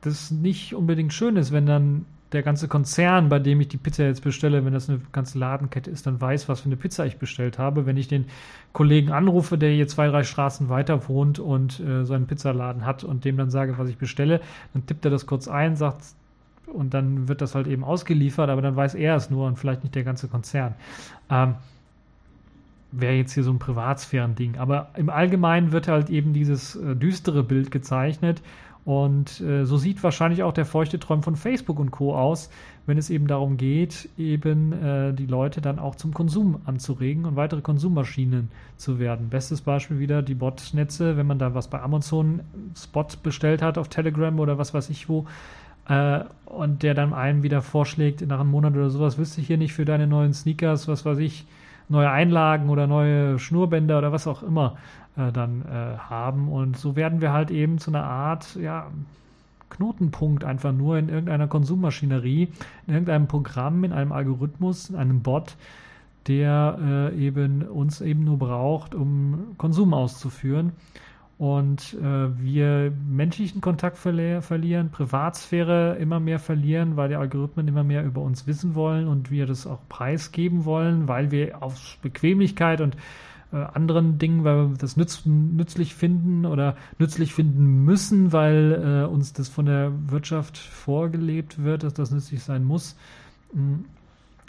[0.00, 4.04] das nicht unbedingt schön ist, wenn dann der ganze Konzern, bei dem ich die Pizza
[4.04, 7.18] jetzt bestelle, wenn das eine ganze Ladenkette ist, dann weiß, was für eine Pizza ich
[7.18, 7.86] bestellt habe.
[7.86, 8.26] Wenn ich den
[8.72, 13.02] Kollegen anrufe, der hier zwei, drei Straßen weiter wohnt und äh, so einen Pizzaladen hat
[13.02, 14.40] und dem dann sage, was ich bestelle,
[14.72, 16.04] dann tippt er das kurz ein, sagt
[16.72, 19.82] und dann wird das halt eben ausgeliefert, aber dann weiß er es nur und vielleicht
[19.82, 20.74] nicht der ganze Konzern.
[21.28, 21.56] Ähm,
[22.92, 24.58] wäre jetzt hier so ein Privatsphären-Ding.
[24.58, 28.42] Aber im Allgemeinen wird halt eben dieses äh, düstere Bild gezeichnet.
[28.84, 32.16] Und äh, so sieht wahrscheinlich auch der feuchte Träum von Facebook und Co.
[32.16, 32.50] aus,
[32.86, 37.36] wenn es eben darum geht, eben äh, die Leute dann auch zum Konsum anzuregen und
[37.36, 39.28] weitere Konsummaschinen zu werden.
[39.28, 42.40] Bestes Beispiel wieder die Botnetze, wenn man da was bei Amazon
[42.74, 45.26] Spot bestellt hat auf Telegram oder was weiß ich wo,
[45.88, 49.58] äh, und der dann einem wieder vorschlägt, nach einem Monat oder sowas, wüsste ich hier
[49.58, 51.46] nicht für deine neuen Sneakers, was weiß ich,
[51.90, 54.76] neue Einlagen oder neue Schnurbänder oder was auch immer
[55.16, 56.48] äh, dann äh, haben.
[56.48, 58.86] Und so werden wir halt eben zu einer Art, ja,
[59.68, 62.48] Knotenpunkt einfach nur in irgendeiner Konsummaschinerie,
[62.86, 65.56] in irgendeinem Programm, in einem Algorithmus, in einem Bot,
[66.26, 70.72] der äh, eben uns eben nur braucht, um Konsum auszuführen
[71.40, 77.82] und äh, wir menschlichen Kontakt verli verlieren, Privatsphäre immer mehr verlieren, weil die Algorithmen immer
[77.82, 82.82] mehr über uns wissen wollen und wir das auch preisgeben wollen, weil wir auf Bequemlichkeit
[82.82, 82.94] und
[83.54, 89.10] äh, anderen Dingen, weil wir das nütz nützlich finden oder nützlich finden müssen, weil äh,
[89.10, 92.98] uns das von der Wirtschaft vorgelebt wird, dass das nützlich sein muss.
[93.54, 93.86] Mhm.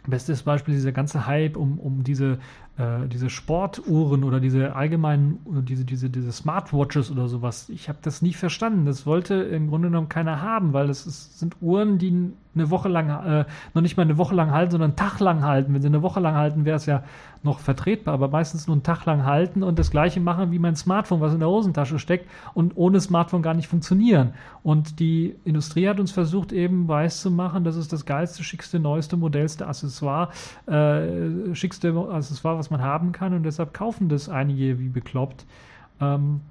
[0.07, 2.39] Bestes Beispiel dieser ganze Hype um, um diese
[2.77, 8.21] äh, diese Sportuhren oder diese allgemeinen, diese, diese, diese Smartwatches oder sowas, ich habe das
[8.21, 8.85] nie verstanden.
[8.85, 13.09] Das wollte im Grunde genommen keiner haben, weil es sind Uhren, die eine Woche lang,
[13.09, 15.73] äh, noch nicht mal eine Woche lang halten, sondern einen Tag lang halten.
[15.73, 17.03] Wenn sie eine Woche lang halten, wäre es ja
[17.43, 20.75] noch vertretbar, aber meistens nur einen Tag lang halten und das gleiche machen wie mein
[20.75, 24.33] Smartphone, was in der Hosentasche steckt und ohne Smartphone gar nicht funktionieren.
[24.63, 28.79] Und die Industrie hat uns versucht, eben weiß zu machen, das ist das geilste, schickste,
[28.79, 30.29] neueste, modellste Accessoire,
[30.67, 35.45] äh, schickste Accessoire, was man haben kann und deshalb kaufen das einige wie bekloppt.
[35.99, 36.41] Ähm,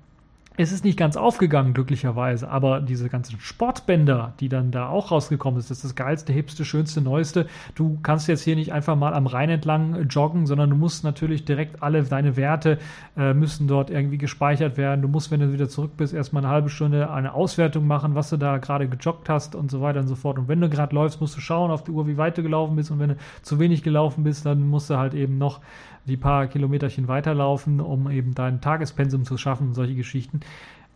[0.56, 5.60] es ist nicht ganz aufgegangen, glücklicherweise, aber diese ganzen Sportbänder, die dann da auch rausgekommen
[5.60, 7.46] sind, das ist das geilste, hipste, schönste, neueste.
[7.74, 11.44] Du kannst jetzt hier nicht einfach mal am Rhein entlang joggen, sondern du musst natürlich
[11.44, 12.78] direkt alle deine Werte
[13.16, 15.02] äh, müssen dort irgendwie gespeichert werden.
[15.02, 18.30] Du musst, wenn du wieder zurück bist, erstmal eine halbe Stunde eine Auswertung machen, was
[18.30, 20.38] du da gerade gejoggt hast und so weiter und so fort.
[20.38, 22.76] Und wenn du gerade läufst, musst du schauen auf die Uhr, wie weit du gelaufen
[22.76, 22.90] bist.
[22.90, 25.60] Und wenn du zu wenig gelaufen bist, dann musst du halt eben noch
[26.06, 30.40] die paar Kilometerchen weiterlaufen, um eben dein Tagespensum zu schaffen und solche Geschichten.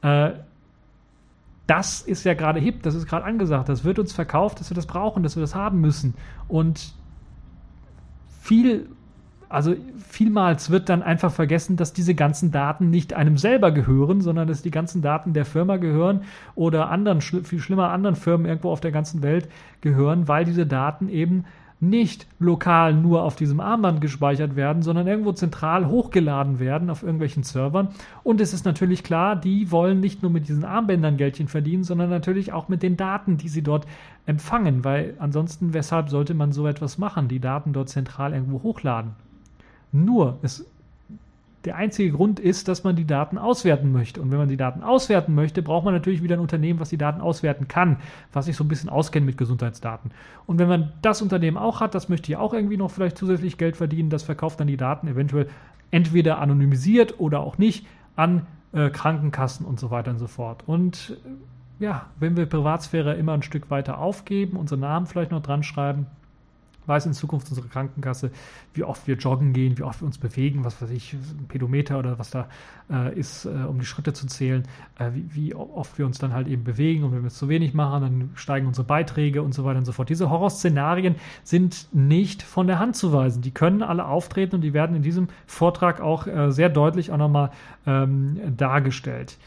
[0.03, 0.33] Äh,
[1.67, 4.75] das ist ja gerade hip, das ist gerade angesagt, das wird uns verkauft, dass wir
[4.75, 6.15] das brauchen, dass wir das haben müssen.
[6.47, 6.95] Und
[8.41, 8.91] viel,
[9.49, 14.47] also vielmals wird dann einfach vergessen, dass diese ganzen Daten nicht einem selber gehören, sondern
[14.47, 18.81] dass die ganzen Daten der Firma gehören oder anderen, viel schlimmer anderen Firmen irgendwo auf
[18.81, 19.49] der ganzen Welt
[19.81, 21.47] gehören, weil diese Daten eben
[21.89, 27.43] nicht lokal nur auf diesem Armband gespeichert werden, sondern irgendwo zentral hochgeladen werden auf irgendwelchen
[27.43, 27.89] Servern.
[28.23, 32.11] Und es ist natürlich klar, die wollen nicht nur mit diesen Armbändern Geldchen verdienen, sondern
[32.11, 33.87] natürlich auch mit den Daten, die sie dort
[34.27, 39.13] empfangen, weil ansonsten, weshalb sollte man so etwas machen, die Daten dort zentral irgendwo hochladen?
[39.93, 40.67] Nur, es
[41.65, 44.21] der einzige Grund ist, dass man die Daten auswerten möchte.
[44.21, 46.99] Und wenn man die Daten auswerten möchte, braucht man natürlich wieder ein Unternehmen, was die
[46.99, 47.99] Daten auswerten kann,
[48.33, 50.11] was sich so ein bisschen auskennt mit Gesundheitsdaten.
[50.47, 53.57] Und wenn man das Unternehmen auch hat, das möchte ja auch irgendwie noch vielleicht zusätzlich
[53.57, 55.49] Geld verdienen, das verkauft dann die Daten eventuell
[55.91, 60.65] entweder anonymisiert oder auch nicht an äh, Krankenkassen und so weiter und so fort.
[60.67, 65.43] Und äh, ja, wenn wir Privatsphäre immer ein Stück weiter aufgeben, unseren Namen vielleicht noch
[65.43, 66.07] dran schreiben,
[66.87, 68.31] weiß in Zukunft unsere Krankenkasse,
[68.73, 71.99] wie oft wir joggen gehen, wie oft wir uns bewegen, was weiß ich, ein Pedometer
[71.99, 72.49] oder was da
[72.91, 74.65] äh, ist, äh, um die Schritte zu zählen,
[74.99, 77.49] äh, wie, wie, oft wir uns dann halt eben bewegen und wenn wir es zu
[77.49, 80.09] wenig machen, dann steigen unsere Beiträge und so weiter und so fort.
[80.09, 83.43] Diese Horrorszenarien sind nicht von der Hand zu weisen.
[83.43, 87.19] Die können alle auftreten und die werden in diesem Vortrag auch äh, sehr deutlich auch
[87.19, 87.51] nochmal
[87.87, 89.39] ähm, dargestellt.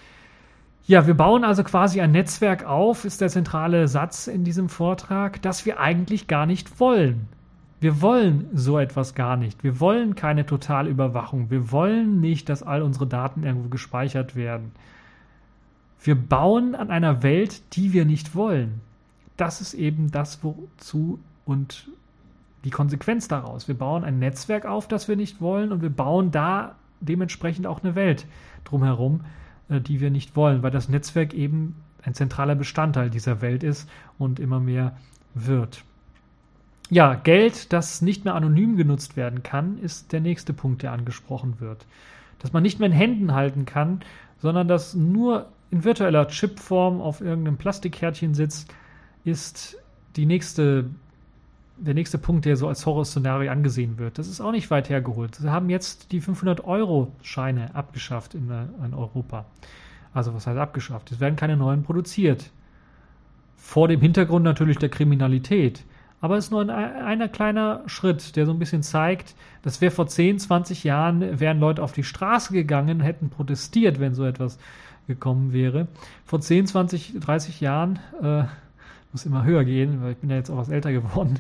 [0.87, 5.41] Ja, wir bauen also quasi ein Netzwerk auf, ist der zentrale Satz in diesem Vortrag,
[5.41, 7.27] das wir eigentlich gar nicht wollen.
[7.81, 9.65] Wir wollen so etwas gar nicht.
[9.65, 11.49] Wir wollen keine Totalüberwachung.
[11.49, 14.71] Wir wollen nicht, dass all unsere Daten irgendwo gespeichert werden.
[16.01, 18.79] Wir bauen an einer Welt, die wir nicht wollen.
[19.35, 21.89] Das ist eben das, wozu und
[22.63, 23.67] die Konsequenz daraus.
[23.67, 27.83] Wir bauen ein Netzwerk auf, das wir nicht wollen, und wir bauen da dementsprechend auch
[27.83, 28.25] eine Welt
[28.63, 29.19] drumherum,
[29.69, 34.39] die wir nicht wollen, weil das Netzwerk eben ein zentraler Bestandteil dieser Welt ist und
[34.39, 34.95] immer mehr
[35.33, 35.83] wird.
[36.89, 41.59] Ja, Geld, das nicht mehr anonym genutzt werden kann, ist der nächste Punkt, der angesprochen
[41.59, 41.85] wird.
[42.39, 44.01] Dass man nicht mehr in Händen halten kann,
[44.41, 48.73] sondern dass nur in virtueller Chipform auf irgendeinem Plastikkärtchen sitzt,
[49.25, 49.77] ist
[50.15, 50.85] die nächste
[51.79, 54.17] der nächste Punkt, der so als Horrorszenario angesehen wird.
[54.17, 55.35] Das ist auch nicht weit hergeholt.
[55.35, 58.49] Sie haben jetzt die 500-Euro-Scheine abgeschafft in,
[58.83, 59.45] in, Europa.
[60.13, 61.11] Also was heißt abgeschafft?
[61.11, 62.49] Es werden keine neuen produziert.
[63.55, 65.83] Vor dem Hintergrund natürlich der Kriminalität.
[66.19, 69.91] Aber es ist nur ein einer kleiner Schritt, der so ein bisschen zeigt, dass wir
[69.91, 74.57] vor 10, 20 Jahren wären Leute auf die Straße gegangen, hätten protestiert, wenn so etwas
[75.05, 75.87] gekommen wäre.
[76.25, 78.43] Vor 10, 20, 30 Jahren äh,
[79.17, 81.39] muss immer höher gehen, weil ich bin ja jetzt auch was älter geworden,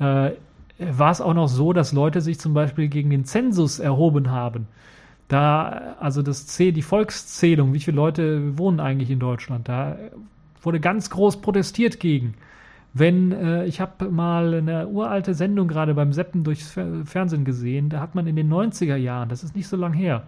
[0.00, 0.32] äh,
[0.78, 4.66] war es auch noch so, dass Leute sich zum Beispiel gegen den Zensus erhoben haben.
[5.28, 9.96] Da, also das C, die Volkszählung, wie viele Leute wohnen eigentlich in Deutschland, da
[10.60, 12.34] wurde ganz groß protestiert gegen.
[12.92, 18.00] Wenn, äh, ich habe mal eine uralte Sendung gerade beim Seppen durchs Fernsehen gesehen, da
[18.00, 20.24] hat man in den 90er Jahren, das ist nicht so lang her,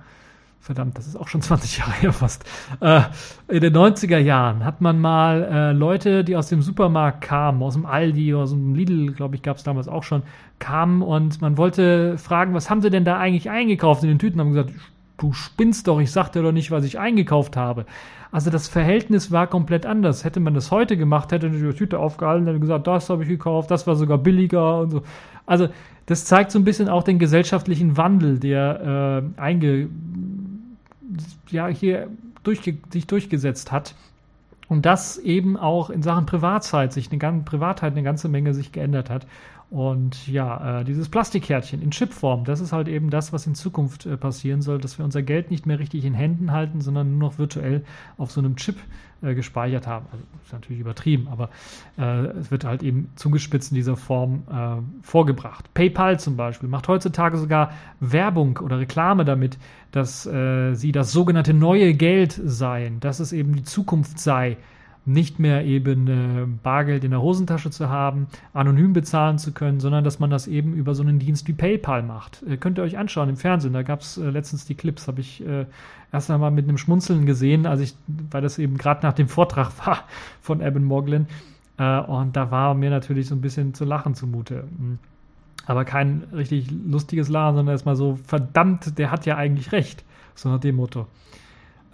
[0.64, 2.44] verdammt, das ist auch schon 20 Jahre her fast.
[2.80, 3.02] Äh,
[3.48, 7.74] in den 90er Jahren hat man mal äh, Leute, die aus dem Supermarkt kamen, aus
[7.74, 10.22] dem Aldi, aus dem Lidl, glaube ich, gab es damals auch schon,
[10.58, 14.40] kamen und man wollte fragen, was haben sie denn da eigentlich eingekauft in den Tüten?
[14.40, 14.72] Haben gesagt,
[15.18, 17.84] du spinnst doch, ich sagte doch nicht, was ich eingekauft habe.
[18.32, 20.24] Also das Verhältnis war komplett anders.
[20.24, 23.70] Hätte man das heute gemacht, hätte die Tüte aufgehalten, hätte gesagt, das habe ich gekauft,
[23.70, 25.02] das war sogar billiger und so.
[25.46, 25.68] Also
[26.06, 29.88] das zeigt so ein bisschen auch den gesellschaftlichen Wandel, der äh, einge
[31.50, 32.08] ja hier
[32.42, 33.94] durchge sich durchgesetzt hat.
[34.68, 38.72] Und das eben auch in Sachen Privatzeit sich eine ganze Privatheit eine ganze Menge sich
[38.72, 39.26] geändert hat.
[39.70, 44.06] Und ja, äh, dieses Plastikkärtchen in Chipform, das ist halt eben das, was in Zukunft
[44.06, 47.30] äh, passieren soll, dass wir unser Geld nicht mehr richtig in Händen halten, sondern nur
[47.30, 47.84] noch virtuell
[48.16, 48.76] auf so einem Chip
[49.22, 50.06] äh, gespeichert haben.
[50.12, 51.48] Also ist natürlich übertrieben, aber
[51.98, 55.72] äh, es wird halt eben zugespitzt in dieser Form äh, vorgebracht.
[55.74, 59.58] PayPal zum Beispiel macht heutzutage sogar Werbung oder Reklame damit,
[59.92, 64.56] dass äh, sie das sogenannte neue Geld seien, dass es eben die Zukunft sei
[65.06, 70.02] nicht mehr eben äh, Bargeld in der Hosentasche zu haben, anonym bezahlen zu können, sondern
[70.02, 72.42] dass man das eben über so einen Dienst wie PayPal macht.
[72.48, 75.20] Äh, könnt ihr euch anschauen im Fernsehen, da gab es äh, letztens die Clips, habe
[75.20, 75.66] ich äh,
[76.12, 77.94] erst einmal mit einem Schmunzeln gesehen, als ich,
[78.30, 80.04] weil das eben gerade nach dem Vortrag war
[80.40, 81.26] von Eben Moglin.
[81.76, 84.64] Äh, und da war mir natürlich so ein bisschen zu lachen zumute.
[84.78, 84.98] Hm.
[85.66, 90.04] Aber kein richtig lustiges Lachen, sondern erstmal so, verdammt, der hat ja eigentlich recht.
[90.34, 91.06] So nach dem Motto.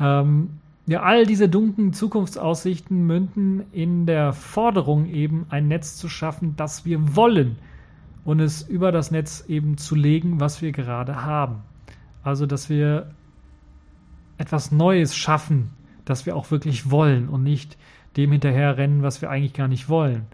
[0.00, 0.50] Ähm,
[0.90, 6.84] ja, all diese dunklen Zukunftsaussichten münden in der Forderung, eben ein Netz zu schaffen, das
[6.84, 7.58] wir wollen
[8.24, 11.62] und es über das Netz eben zu legen, was wir gerade haben.
[12.24, 13.14] Also, dass wir
[14.36, 15.70] etwas Neues schaffen,
[16.06, 17.78] das wir auch wirklich wollen und nicht
[18.16, 20.26] dem hinterherrennen, was wir eigentlich gar nicht wollen.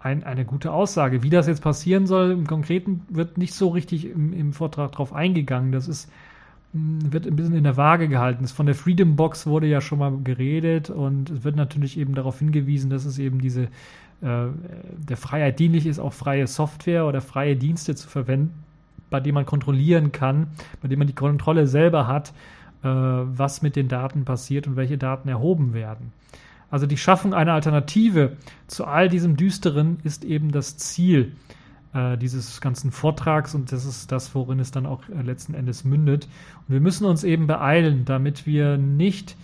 [0.00, 1.22] Ein, eine gute Aussage.
[1.22, 5.12] Wie das jetzt passieren soll, im Konkreten wird nicht so richtig im, im Vortrag drauf
[5.12, 5.70] eingegangen.
[5.70, 6.10] Das ist
[6.74, 8.46] wird ein bisschen in der Waage gehalten.
[8.48, 12.40] Von der Freedom Box wurde ja schon mal geredet und es wird natürlich eben darauf
[12.40, 13.68] hingewiesen, dass es eben diese
[14.22, 14.46] äh,
[14.98, 18.64] der Freiheit dienlich ist, auch freie Software oder freie Dienste zu verwenden,
[19.08, 20.48] bei denen man kontrollieren kann,
[20.82, 22.30] bei denen man die Kontrolle selber hat,
[22.82, 26.12] äh, was mit den Daten passiert und welche Daten erhoben werden.
[26.72, 31.36] Also die Schaffung einer Alternative zu all diesem Düsteren ist eben das Ziel
[31.94, 35.84] äh, dieses ganzen Vortrags und das ist das, worin es dann auch äh, letzten Endes
[35.84, 36.28] mündet.
[36.66, 39.36] Und wir müssen uns eben beeilen, damit wir nicht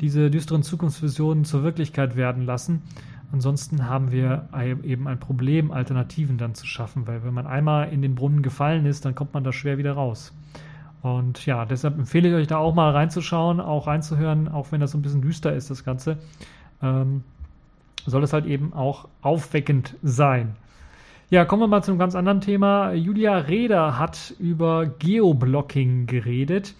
[0.00, 2.82] diese düsteren Zukunftsvisionen zur Wirklichkeit werden lassen.
[3.32, 4.48] Ansonsten haben wir
[4.84, 8.84] eben ein Problem, Alternativen dann zu schaffen, weil wenn man einmal in den Brunnen gefallen
[8.84, 10.34] ist, dann kommt man da schwer wieder raus.
[11.00, 14.90] Und ja, deshalb empfehle ich euch da auch mal reinzuschauen, auch reinzuhören, auch wenn das
[14.90, 16.18] so ein bisschen düster ist, das Ganze.
[16.82, 17.24] Ähm,
[18.04, 20.56] soll es halt eben auch aufweckend sein.
[21.32, 22.92] Ja, kommen wir mal zu einem ganz anderen Thema.
[22.92, 26.74] Julia Reda hat über Geoblocking geredet.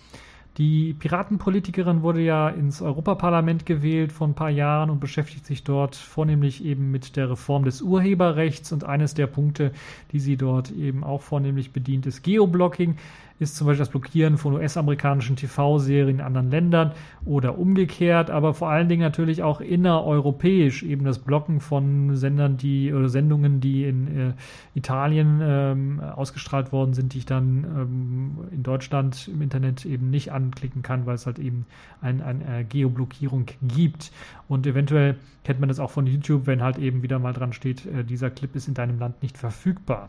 [0.59, 5.97] Die Piratenpolitikerin wurde ja ins Europaparlament gewählt vor ein paar Jahren und beschäftigt sich dort
[5.97, 8.73] vornehmlich eben mit der Reform des Urheberrechts.
[8.73, 9.73] Und eines der Punkte,
[10.13, 12.97] die sie dort eben auch vornehmlich bedient, ist Geoblocking
[13.39, 16.93] ist zum Beispiel das Blockieren von US-amerikanischen TV-Serien in anderen Ländern
[17.25, 22.93] oder umgekehrt, aber vor allen Dingen natürlich auch innereuropäisch, eben das Blocken von Sendern, die
[22.93, 24.33] oder Sendungen, die in äh,
[24.75, 30.33] Italien ähm, ausgestrahlt worden sind, die ich dann ähm, in Deutschland im Internet eben nicht
[30.33, 31.67] anklicken kann, weil es halt eben
[32.01, 34.13] eine ein, äh, Geoblockierung gibt.
[34.49, 37.87] Und eventuell kennt man das auch von YouTube, wenn halt eben wieder mal dran steht,
[37.87, 40.09] äh, dieser Clip ist in deinem Land nicht verfügbar.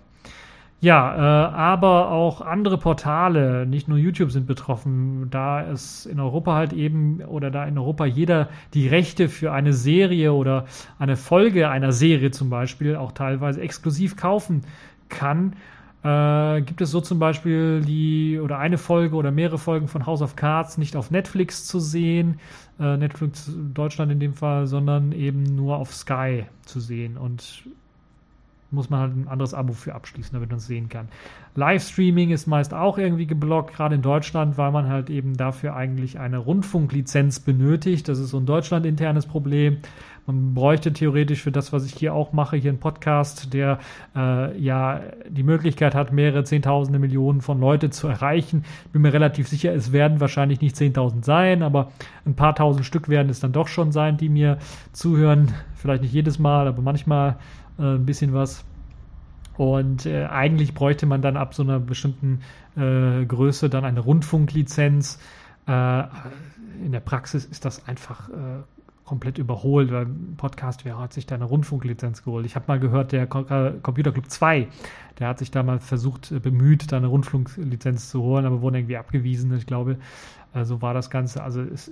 [0.84, 6.56] Ja, äh, aber auch andere Portale, nicht nur YouTube sind betroffen, da es in Europa
[6.56, 10.66] halt eben oder da in Europa jeder die Rechte für eine Serie oder
[11.00, 14.66] eine Folge einer Serie zum Beispiel auch teilweise exklusiv kaufen
[15.08, 15.54] kann.
[16.04, 20.22] Äh, gibt es so zum Beispiel die oder eine Folge oder mehrere Folgen von House
[20.22, 22.42] of Cards nicht auf Netflix zu sehen,
[22.78, 27.16] äh, Netflix Deutschland in dem Fall, sondern eben nur auf Sky zu sehen.
[27.16, 27.64] Und
[28.74, 31.08] muss man halt ein anderes Abo für abschließen, damit man es sehen kann.
[31.56, 36.20] Livestreaming ist meist auch irgendwie geblockt, gerade in Deutschland, weil man halt eben dafür eigentlich
[36.20, 38.08] eine Rundfunklizenz benötigt.
[38.10, 39.78] Das ist so ein deutschlandinternes Problem.
[40.26, 43.80] Man bräuchte theoretisch für das, was ich hier auch mache, hier einen Podcast, der
[44.16, 48.64] äh, ja die Möglichkeit hat, mehrere Zehntausende Millionen von Leute zu erreichen.
[48.86, 51.92] Ich bin mir relativ sicher, es werden wahrscheinlich nicht Zehntausend sein, aber
[52.26, 54.60] ein paar tausend Stück werden es dann doch schon sein, die mir
[54.94, 55.54] zuhören.
[55.76, 57.36] Vielleicht nicht jedes Mal, aber manchmal
[57.78, 58.66] äh, ein bisschen was.
[59.58, 62.42] Und äh, eigentlich bräuchte man dann ab so einer bestimmten
[62.76, 65.20] äh, Größe dann eine Rundfunklizenz.
[65.68, 66.04] Äh,
[66.84, 68.64] in der Praxis ist das einfach äh,
[69.06, 72.46] komplett überholt, weil ein Podcast, wer hat sich da eine Rundfunklizenz geholt?
[72.46, 74.68] Ich habe mal gehört, der Computer Club 2,
[75.20, 78.98] der hat sich da mal versucht, bemüht, da eine Rundfunklizenz zu holen, aber wurde irgendwie
[78.98, 79.56] abgewiesen.
[79.56, 79.98] Ich glaube,
[80.64, 81.44] so war das Ganze.
[81.44, 81.92] Also ist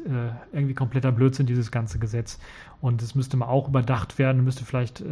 [0.53, 2.39] irgendwie kompletter Blödsinn, dieses ganze Gesetz.
[2.79, 5.03] Und es müsste mal auch überdacht werden, müsste vielleicht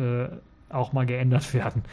[0.70, 1.84] auch mal geändert werden.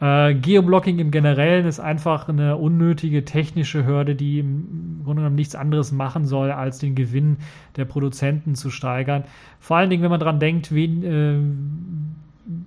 [0.00, 5.54] Äh, Geoblocking im Generellen ist einfach eine unnötige technische Hürde, die im Grunde genommen nichts
[5.54, 7.38] anderes machen soll, als den Gewinn
[7.76, 9.24] der Produzenten zu steigern.
[9.58, 11.38] Vor allen Dingen, wenn man daran denkt, wen, äh,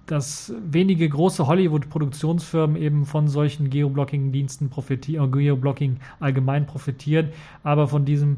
[0.07, 7.29] dass wenige große Hollywood-Produktionsfirmen eben von solchen Geoblocking-Diensten profitieren, äh, Geoblocking allgemein profitieren,
[7.63, 8.37] aber von diesem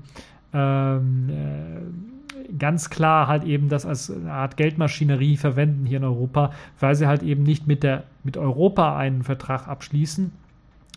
[0.54, 2.21] ähm, äh,
[2.58, 7.08] ganz klar halt eben das als eine Art Geldmaschinerie verwenden hier in Europa, weil sie
[7.08, 10.32] halt eben nicht mit, der, mit Europa einen Vertrag abschließen,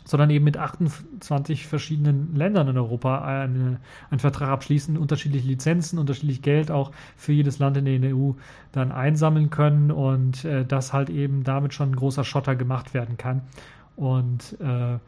[0.05, 3.79] sondern eben mit 28 verschiedenen Ländern in Europa eine,
[4.11, 8.33] einen Vertrag abschließen, unterschiedliche Lizenzen, unterschiedlich Geld auch für jedes Land in der EU
[8.73, 13.17] dann einsammeln können und äh, das halt eben damit schon ein großer Schotter gemacht werden
[13.17, 13.43] kann.
[13.97, 14.99] Und äh,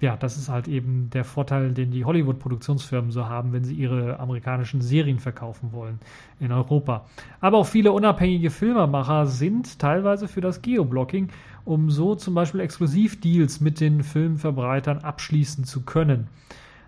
[0.00, 4.18] ja, das ist halt eben der Vorteil, den die Hollywood-Produktionsfirmen so haben, wenn sie ihre
[4.18, 5.98] amerikanischen Serien verkaufen wollen
[6.38, 7.04] in Europa.
[7.40, 11.28] Aber auch viele unabhängige Filmemacher sind teilweise für das Geoblocking,
[11.64, 16.28] um so zum Beispiel Exklusivdeals mit den Filmverbreitern abschließen zu können.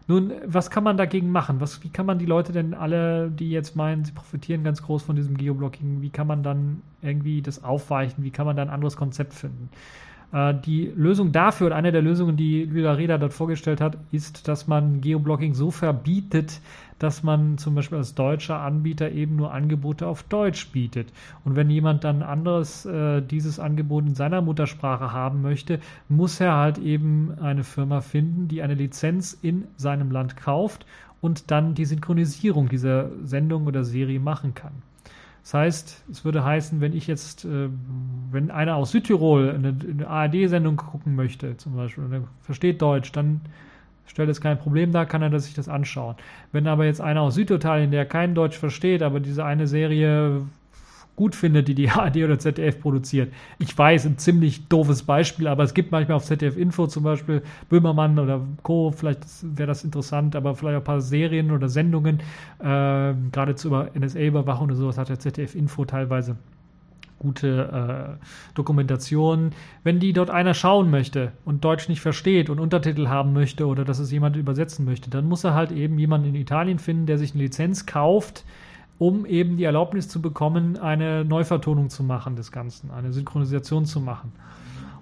[0.09, 1.61] Nun, was kann man dagegen machen?
[1.61, 5.03] Was, wie kann man die Leute denn alle, die jetzt meinen, sie profitieren ganz groß
[5.03, 8.25] von diesem Geoblocking, wie kann man dann irgendwie das aufweichen?
[8.25, 9.69] Wie kann man da ein anderes Konzept finden?
[10.33, 14.49] Äh, die Lösung dafür und eine der Lösungen, die Lyla Reda dort vorgestellt hat, ist,
[14.49, 16.61] dass man Geoblocking so verbietet,
[16.99, 21.13] dass man zum Beispiel als deutscher Anbieter eben nur Angebote auf Deutsch bietet.
[21.45, 26.55] Und wenn jemand dann anderes äh, dieses Angebot in seiner Muttersprache haben möchte, muss er
[26.55, 30.87] halt eben eine Firma finden, die eine Lizenz in seinem Land kauft
[31.21, 34.73] und dann die Synchronisierung dieser Sendung oder Serie machen kann.
[35.43, 37.69] Das heißt, es würde heißen, wenn ich jetzt, äh,
[38.31, 43.11] wenn einer aus Südtirol eine, eine ARD-Sendung gucken möchte, zum Beispiel, und er versteht Deutsch,
[43.13, 43.41] dann
[44.07, 46.17] stellt es kein Problem dar, kann er sich das anschauen.
[46.53, 50.43] Wenn aber jetzt einer aus Süditalien, der kein Deutsch versteht, aber diese eine Serie
[51.17, 53.33] gut findet, die die ARD oder ZDF produziert.
[53.59, 57.43] Ich weiß, ein ziemlich doofes Beispiel, aber es gibt manchmal auf ZDF Info zum Beispiel
[57.69, 62.21] Böhmermann oder Co., vielleicht wäre das interessant, aber vielleicht ein paar Serien oder Sendungen,
[62.59, 66.37] äh, gerade über NSA-Überwachung oder sowas hat der ZDF Info teilweise
[67.23, 69.53] gute äh, Dokumentation.
[69.85, 73.85] Wenn die dort einer schauen möchte und Deutsch nicht versteht und Untertitel haben möchte oder
[73.85, 77.19] dass es jemand übersetzen möchte, dann muss er halt eben jemanden in Italien finden, der
[77.19, 78.45] sich eine Lizenz kauft,
[79.03, 84.01] um eben die Erlaubnis zu bekommen, eine Neuvertonung zu machen des Ganzen, eine Synchronisation zu
[84.01, 84.31] machen.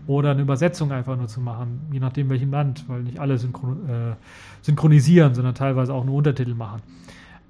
[0.07, 3.87] Oder eine Übersetzung einfach nur zu machen, je nachdem welchem Land, weil nicht alle synchron
[3.91, 4.15] äh,
[4.63, 6.81] synchronisieren, sondern teilweise auch nur Untertitel machen.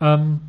[0.01, 0.41] Ähm,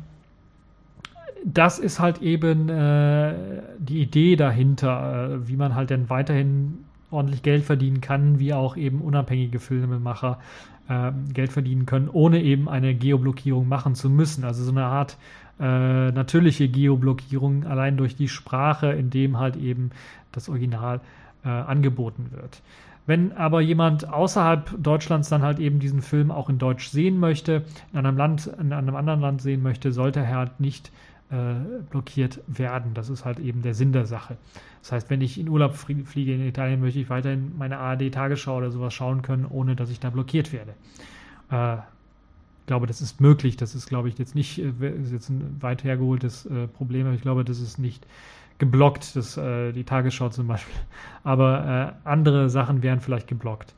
[1.44, 3.34] das ist halt eben äh,
[3.78, 6.78] die Idee dahinter, äh, wie man halt dann weiterhin
[7.12, 10.40] ordentlich Geld verdienen kann, wie auch eben unabhängige Filmemacher
[10.88, 14.42] äh, Geld verdienen können, ohne eben eine Geoblockierung machen zu müssen.
[14.42, 15.16] Also so eine Art
[15.60, 19.90] äh, natürliche Geoblockierung allein durch die Sprache, in dem halt eben
[20.32, 21.00] das Original
[21.44, 22.62] äh, angeboten wird.
[23.06, 27.64] Wenn aber jemand außerhalb Deutschlands dann halt eben diesen Film auch in Deutsch sehen möchte,
[27.92, 30.92] in einem Land, in einem anderen Land sehen möchte, sollte er halt nicht
[31.30, 31.54] äh,
[31.90, 32.94] blockiert werden.
[32.94, 34.36] Das ist halt eben der Sinn der Sache.
[34.82, 38.70] Das heißt, wenn ich in Urlaub fliege in Italien, möchte ich weiterhin meine ARD-Tagesschau oder
[38.70, 40.74] sowas schauen können, ohne dass ich da blockiert werde.
[41.50, 41.78] Äh,
[42.62, 43.56] ich glaube, das ist möglich.
[43.56, 47.16] Das ist, glaube ich, jetzt nicht äh, ist jetzt ein weit hergeholtes äh, Problem, aber
[47.16, 48.06] ich glaube, das ist nicht
[48.58, 50.74] geblockt, das, äh, die Tagesschau zum Beispiel.
[51.24, 53.74] Aber äh, andere Sachen wären vielleicht geblockt.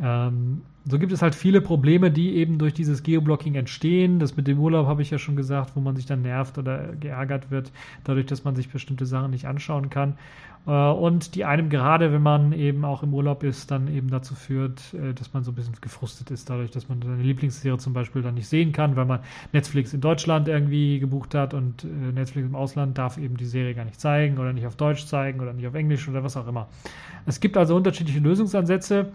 [0.00, 4.18] Ähm, so gibt es halt viele Probleme, die eben durch dieses Geoblocking entstehen.
[4.18, 6.94] Das mit dem Urlaub habe ich ja schon gesagt, wo man sich dann nervt oder
[6.98, 7.72] geärgert wird,
[8.04, 10.16] dadurch, dass man sich bestimmte Sachen nicht anschauen kann.
[10.66, 14.34] Äh, und die einem gerade, wenn man eben auch im Urlaub ist, dann eben dazu
[14.34, 17.92] führt, äh, dass man so ein bisschen gefrustet ist, dadurch, dass man seine Lieblingsserie zum
[17.92, 19.20] Beispiel dann nicht sehen kann, weil man
[19.52, 23.74] Netflix in Deutschland irgendwie gebucht hat und äh, Netflix im Ausland darf eben die Serie
[23.74, 26.48] gar nicht zeigen oder nicht auf Deutsch zeigen oder nicht auf Englisch oder was auch
[26.48, 26.68] immer.
[27.26, 29.12] Es gibt also unterschiedliche Lösungsansätze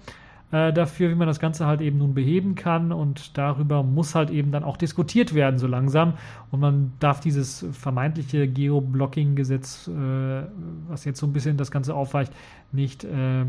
[0.52, 2.92] äh, dafür, wie man das Ganze halt eben nun beheben kann.
[2.92, 6.14] Und darüber muss halt eben dann auch diskutiert werden, so langsam.
[6.52, 10.44] Und man darf dieses vermeintliche Geoblocking-Gesetz, äh,
[10.88, 12.32] was jetzt so ein bisschen das Ganze aufweicht,
[12.72, 13.46] nicht äh, äh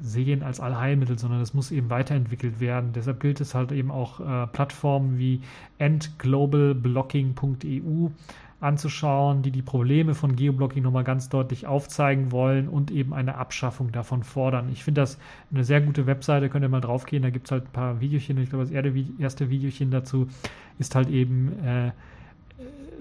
[0.00, 2.92] sehen als Allheilmittel, sondern das muss eben weiterentwickelt werden.
[2.94, 5.40] Deshalb gilt es halt eben auch äh, Plattformen wie
[5.78, 8.10] endglobalblocking.eu
[8.64, 13.92] anzuschauen, die die Probleme von Geoblocking nochmal ganz deutlich aufzeigen wollen und eben eine Abschaffung
[13.92, 14.68] davon fordern.
[14.72, 15.18] Ich finde das
[15.52, 18.38] eine sehr gute Webseite, könnt ihr mal draufgehen, da gibt es halt ein paar Videochen.
[18.38, 20.26] Ich glaube, das erste Videochen dazu
[20.78, 21.92] ist halt eben, äh,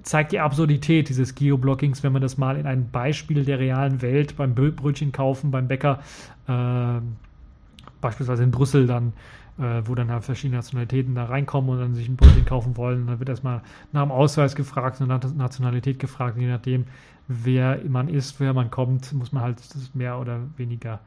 [0.04, 4.36] zeigt die Absurdität dieses Geoblockings, wenn man das mal in ein Beispiel der realen Welt
[4.36, 6.00] beim Brötchen kaufen, beim Bäcker,
[6.48, 7.00] äh,
[8.02, 9.14] beispielsweise in Brüssel dann
[9.60, 13.02] äh, wo dann halt verschiedene Nationalitäten da reinkommen und dann sich ein Brötchen kaufen wollen.
[13.02, 16.38] Und dann wird erstmal nach dem Ausweis gefragt und nach der Nationalität gefragt.
[16.38, 16.86] je nachdem,
[17.28, 19.58] wer man ist, wer man kommt, muss man halt
[19.94, 21.00] mehr oder weniger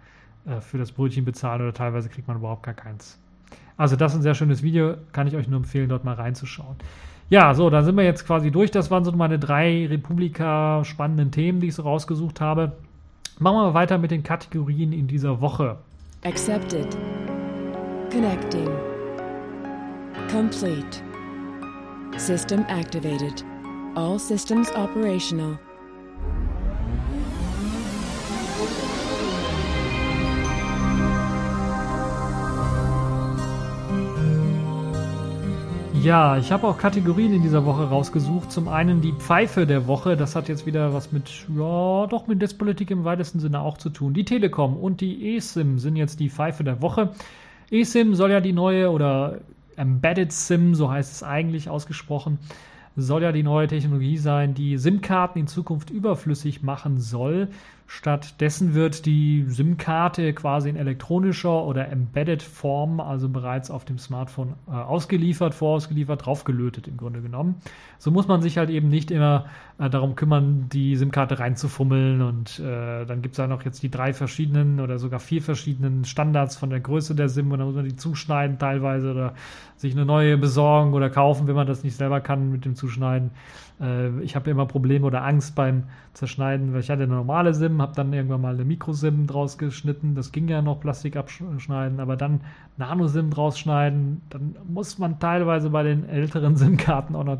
[0.46, 3.18] äh, für das Brötchen bezahlen oder teilweise kriegt man überhaupt gar keins.
[3.76, 6.76] Also das ist ein sehr schönes Video, kann ich euch nur empfehlen, dort mal reinzuschauen.
[7.28, 8.70] Ja, so, dann sind wir jetzt quasi durch.
[8.70, 12.72] Das waren so meine drei Republika spannenden Themen, die ich so rausgesucht habe.
[13.38, 15.76] Machen wir weiter mit den Kategorien in dieser Woche.
[16.24, 16.96] Accepted.
[18.10, 18.68] Connecting.
[20.28, 21.02] Complete.
[22.16, 23.44] System activated.
[23.96, 25.58] All systems operational.
[36.06, 38.52] Ja, ich habe auch Kategorien in dieser Woche rausgesucht.
[38.52, 40.16] Zum einen die Pfeife der Woche.
[40.16, 43.90] Das hat jetzt wieder was mit, ja, doch mit Netzpolitik im weitesten Sinne auch zu
[43.90, 44.14] tun.
[44.14, 47.10] Die Telekom und die eSIM sind jetzt die Pfeife der Woche.
[47.70, 49.40] eSIM soll ja die neue oder
[49.76, 52.38] Embedded SIM, so heißt es eigentlich ausgesprochen,
[52.96, 57.48] soll ja die neue Technologie sein, die SIM-Karten in Zukunft überflüssig machen soll.
[57.88, 64.54] Stattdessen wird die SIM-Karte quasi in elektronischer oder embedded Form, also bereits auf dem Smartphone
[64.66, 67.56] äh, ausgeliefert, vorausgeliefert, draufgelötet im Grunde genommen.
[67.98, 69.46] So muss man sich halt eben nicht immer
[69.78, 73.90] äh, darum kümmern, die SIM-Karte reinzufummeln und äh, dann gibt es ja noch jetzt die
[73.90, 77.76] drei verschiedenen oder sogar vier verschiedenen Standards von der Größe der SIM und dann muss
[77.76, 79.34] man die zuschneiden teilweise oder
[79.76, 83.30] sich eine neue besorgen oder kaufen, wenn man das nicht selber kann mit dem Zuschneiden.
[83.80, 87.80] Äh, ich habe immer Probleme oder Angst beim Zerschneiden, weil ich hatte eine normale SIM,
[87.82, 90.14] habe dann irgendwann mal eine Mikro-SIM draus geschnitten.
[90.14, 92.40] Das ging ja noch Plastik abschneiden, aber dann
[92.76, 94.22] Nano-SIM draus schneiden.
[94.30, 97.38] Dann muss man teilweise bei den älteren SIM-Karten auch noch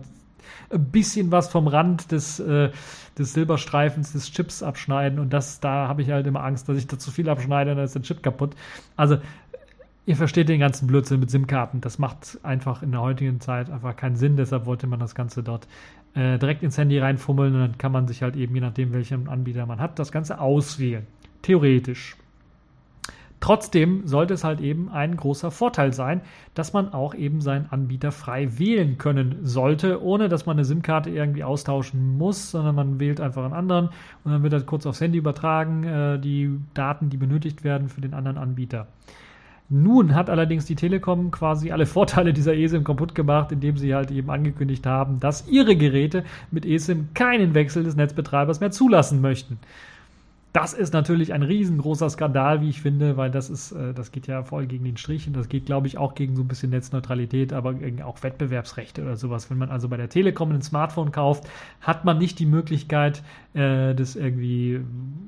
[0.70, 2.70] ein bisschen was vom Rand des, äh,
[3.18, 6.87] des Silberstreifens des Chips abschneiden und das, da habe ich halt immer Angst, dass ich
[6.87, 8.55] da zu viel abschneide und dann ist der Chip kaputt.
[8.97, 9.18] Also
[10.07, 11.80] ihr versteht den ganzen Blödsinn mit SIM-Karten.
[11.80, 14.37] Das macht einfach in der heutigen Zeit einfach keinen Sinn.
[14.37, 15.66] Deshalb wollte man das Ganze dort
[16.16, 19.28] äh, direkt ins Handy reinfummeln und dann kann man sich halt eben, je nachdem, welchen
[19.28, 21.06] Anbieter man hat, das Ganze auswählen.
[21.42, 22.16] Theoretisch.
[23.38, 26.22] Trotzdem sollte es halt eben ein großer Vorteil sein,
[26.54, 31.10] dass man auch eben seinen Anbieter frei wählen können sollte, ohne dass man eine SIM-Karte
[31.10, 33.90] irgendwie austauschen muss, sondern man wählt einfach einen anderen
[34.24, 38.00] und dann wird das kurz aufs Handy übertragen, äh, die Daten, die benötigt werden für
[38.00, 38.86] den anderen Anbieter.
[39.68, 44.12] Nun hat allerdings die Telekom quasi alle Vorteile dieser eSIM kaputt gemacht, indem sie halt
[44.12, 49.58] eben angekündigt haben, dass ihre Geräte mit eSIM keinen Wechsel des Netzbetreibers mehr zulassen möchten.
[50.57, 54.26] Das ist natürlich ein riesengroßer Skandal, wie ich finde, weil das ist, äh, das geht
[54.26, 56.70] ja voll gegen den Strich und das geht, glaube ich, auch gegen so ein bisschen
[56.70, 57.74] Netzneutralität, aber
[58.07, 59.50] auch Wettbewerbsrechte oder sowas.
[59.50, 61.44] Wenn man also bei der Telekom ein Smartphone kauft,
[61.82, 64.80] hat man nicht die Möglichkeit, äh, das irgendwie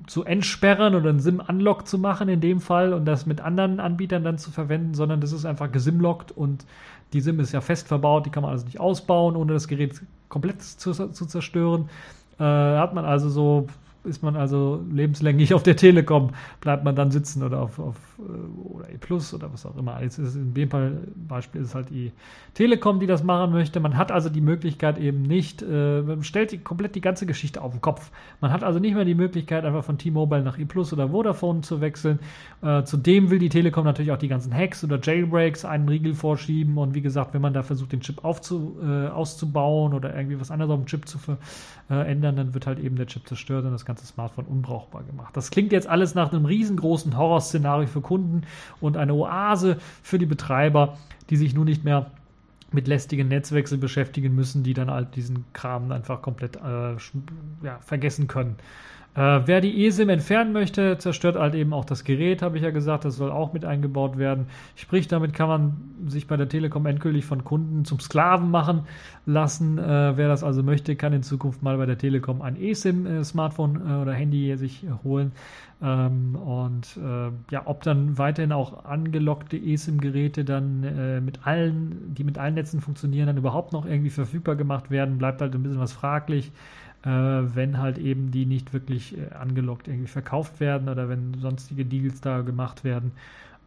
[0.06, 4.24] zu entsperren oder einen SIM-Unlock zu machen in dem Fall und das mit anderen Anbietern
[4.24, 6.64] dann zu verwenden, sondern das ist einfach gesimlockt und
[7.12, 10.00] die SIM ist ja fest verbaut, die kann man also nicht ausbauen, ohne das Gerät
[10.30, 11.90] komplett zu, zu zerstören.
[12.38, 13.66] Äh, hat man also so
[14.08, 16.30] ist man also lebenslänglich auf der Telekom,
[16.60, 20.02] bleibt man dann sitzen oder auf, auf äh, oder E Plus oder was auch immer.
[20.02, 22.12] Jetzt ist in dem Fall Beispiel ist halt die
[22.54, 23.80] Telekom, die das machen möchte.
[23.80, 27.62] Man hat also die Möglichkeit eben nicht, äh, man stellt die, komplett die ganze Geschichte
[27.62, 28.10] auf den Kopf.
[28.40, 31.60] Man hat also nicht mehr die Möglichkeit, einfach von T-Mobile nach E Plus oder Vodafone
[31.60, 32.18] zu wechseln.
[32.62, 36.78] Äh, zudem will die Telekom natürlich auch die ganzen Hacks oder Jailbreaks einen Riegel vorschieben
[36.78, 40.50] und wie gesagt, wenn man da versucht, den Chip aufzu, äh, auszubauen oder irgendwie was
[40.50, 43.84] anderes auf dem Chip zu verändern, dann wird halt eben der Chip zerstört und das
[43.84, 45.36] ganze Smartphone unbrauchbar gemacht.
[45.36, 48.42] Das klingt jetzt alles nach einem riesengroßen Horrorszenario für Kunden
[48.80, 50.96] und eine Oase für die Betreiber,
[51.30, 52.10] die sich nun nicht mehr
[52.70, 56.96] mit lästigen Netzwechseln beschäftigen müssen, die dann halt diesen Kram einfach komplett äh,
[57.62, 58.56] ja, vergessen können.
[59.14, 62.70] Äh, wer die eSIM entfernen möchte, zerstört halt eben auch das Gerät, habe ich ja
[62.70, 63.04] gesagt.
[63.04, 64.46] Das soll auch mit eingebaut werden.
[64.76, 68.82] Sprich, damit kann man sich bei der Telekom endgültig von Kunden zum Sklaven machen
[69.26, 69.78] lassen.
[69.78, 73.92] Äh, wer das also möchte, kann in Zukunft mal bei der Telekom ein eSIM-Smartphone äh,
[73.92, 75.32] äh, oder Handy sich holen.
[75.82, 82.24] Ähm, und äh, ja, ob dann weiterhin auch angelockte eSIM-Geräte dann äh, mit allen, die
[82.24, 85.80] mit allen Netzen funktionieren, dann überhaupt noch irgendwie verfügbar gemacht werden, bleibt halt ein bisschen
[85.80, 86.52] was fraglich
[87.04, 91.84] äh, wenn halt eben die nicht wirklich äh, angelockt irgendwie verkauft werden oder wenn sonstige
[91.84, 93.12] Deals da gemacht werden.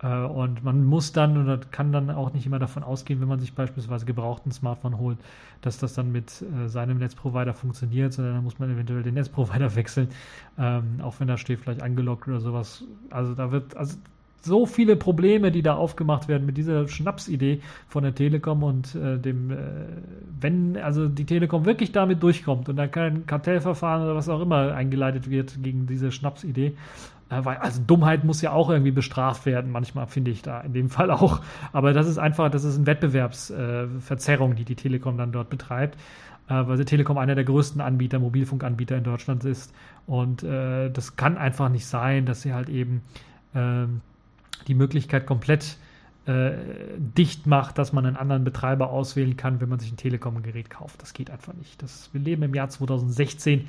[0.01, 3.39] Äh, und man muss dann oder kann dann auch nicht immer davon ausgehen, wenn man
[3.39, 5.17] sich beispielsweise gebrauchten Smartphone holt,
[5.61, 9.75] dass das dann mit äh, seinem Netzprovider funktioniert, sondern dann muss man eventuell den Netzprovider
[9.75, 10.09] wechseln,
[10.57, 12.83] ähm, auch wenn da steht vielleicht angelockt oder sowas.
[13.09, 13.97] Also da wird, also
[14.41, 19.17] so viele Probleme, die da aufgemacht werden mit dieser Schnapsidee von der Telekom und äh,
[19.17, 19.55] dem, äh,
[20.39, 24.73] wenn also die Telekom wirklich damit durchkommt und da kein Kartellverfahren oder was auch immer
[24.73, 26.75] eingeleitet wird gegen diese Schnapsidee,
[27.29, 30.73] äh, weil also Dummheit muss ja auch irgendwie bestraft werden, manchmal finde ich da in
[30.73, 31.41] dem Fall auch.
[31.71, 35.97] Aber das ist einfach, das ist eine Wettbewerbsverzerrung, die die Telekom dann dort betreibt
[36.49, 39.73] äh, weil die Telekom einer der größten Anbieter, Mobilfunkanbieter in Deutschland ist.
[40.05, 43.03] Und äh, das kann einfach nicht sein, dass sie halt eben
[43.55, 44.01] ähm,
[44.63, 45.77] die Möglichkeit komplett
[46.25, 46.51] äh,
[46.97, 51.01] dicht macht, dass man einen anderen Betreiber auswählen kann, wenn man sich ein Telekom-Gerät kauft.
[51.01, 51.81] Das geht einfach nicht.
[51.81, 53.67] Das, wir leben im Jahr 2016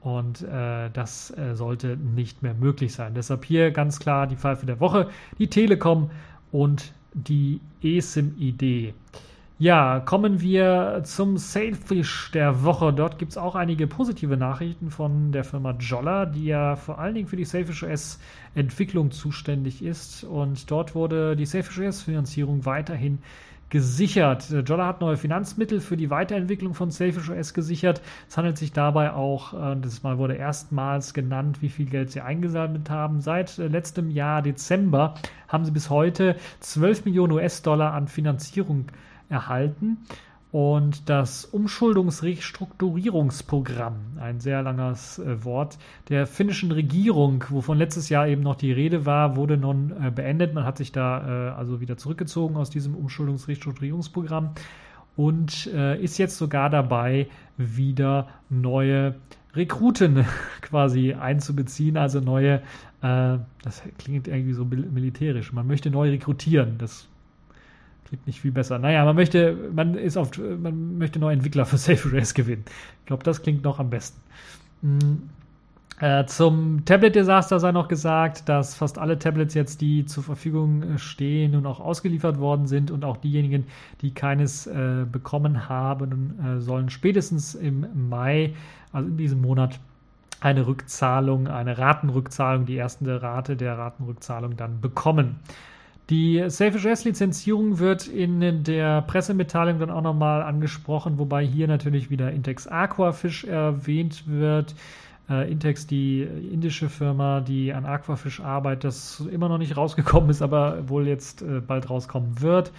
[0.00, 3.14] und äh, das äh, sollte nicht mehr möglich sein.
[3.14, 6.10] Deshalb hier ganz klar die Pfeife der Woche, die Telekom
[6.50, 8.94] und die eSIM-Idee.
[9.58, 12.92] Ja, kommen wir zum Sailfish der Woche.
[12.92, 17.14] Dort gibt es auch einige positive Nachrichten von der Firma Jolla, die ja vor allen
[17.14, 18.18] Dingen für die Sailfish OS
[18.54, 20.24] Entwicklung zuständig ist.
[20.24, 23.18] Und dort wurde die Sailfish OS Finanzierung weiterhin
[23.72, 24.52] gesichert.
[24.66, 28.02] Jolla hat neue Finanzmittel für die Weiterentwicklung von Selfish OS gesichert.
[28.28, 32.20] Es handelt sich dabei auch, äh, das Mal wurde erstmals genannt, wie viel Geld sie
[32.20, 33.20] eingesammelt haben.
[33.20, 35.14] Seit äh, letztem Jahr Dezember
[35.48, 38.86] haben sie bis heute 12 Millionen US-Dollar an Finanzierung
[39.32, 39.98] erhalten.
[40.52, 45.78] Und das Umschuldungsrestrukturierungsprogramm, ein sehr langes äh, Wort,
[46.10, 50.52] der finnischen Regierung, wovon letztes Jahr eben noch die Rede war, wurde nun äh, beendet.
[50.52, 54.50] Man hat sich da äh, also wieder zurückgezogen aus diesem Umschuldungsrestrukturierungsprogramm
[55.14, 57.26] und ist jetzt sogar dabei,
[57.58, 59.16] wieder neue
[59.52, 60.24] Rekruten
[60.62, 62.62] quasi einzubeziehen, also neue,
[63.02, 66.78] das klingt irgendwie so militärisch, man möchte neu rekrutieren.
[66.78, 67.08] Das
[68.12, 68.78] Klingt nicht viel besser.
[68.78, 72.66] Naja, man möchte, man ist oft, man möchte neue Entwickler für Safe Race gewinnen.
[73.00, 74.20] Ich glaube, das klingt noch am besten.
[74.82, 75.30] Mhm.
[75.98, 80.98] Äh, zum Tablet-Desaster sei noch gesagt, dass fast alle Tablets jetzt, die zur Verfügung äh,
[80.98, 83.64] stehen und auch ausgeliefert worden sind und auch diejenigen,
[84.02, 88.52] die keines äh, bekommen haben, äh, sollen spätestens im Mai,
[88.92, 89.80] also in diesem Monat,
[90.40, 95.36] eine Rückzahlung, eine Ratenrückzahlung, die erste Rate der Ratenrückzahlung dann bekommen.
[96.10, 102.66] Die Safe-JS-Lizenzierung wird in der Pressemitteilung dann auch nochmal angesprochen, wobei hier natürlich wieder Intex
[102.66, 104.74] Aquafish erwähnt wird.
[105.30, 110.42] Äh, Intex, die indische Firma, die an Aquafish arbeitet, das immer noch nicht rausgekommen ist,
[110.42, 112.72] aber wohl jetzt äh, bald rauskommen wird.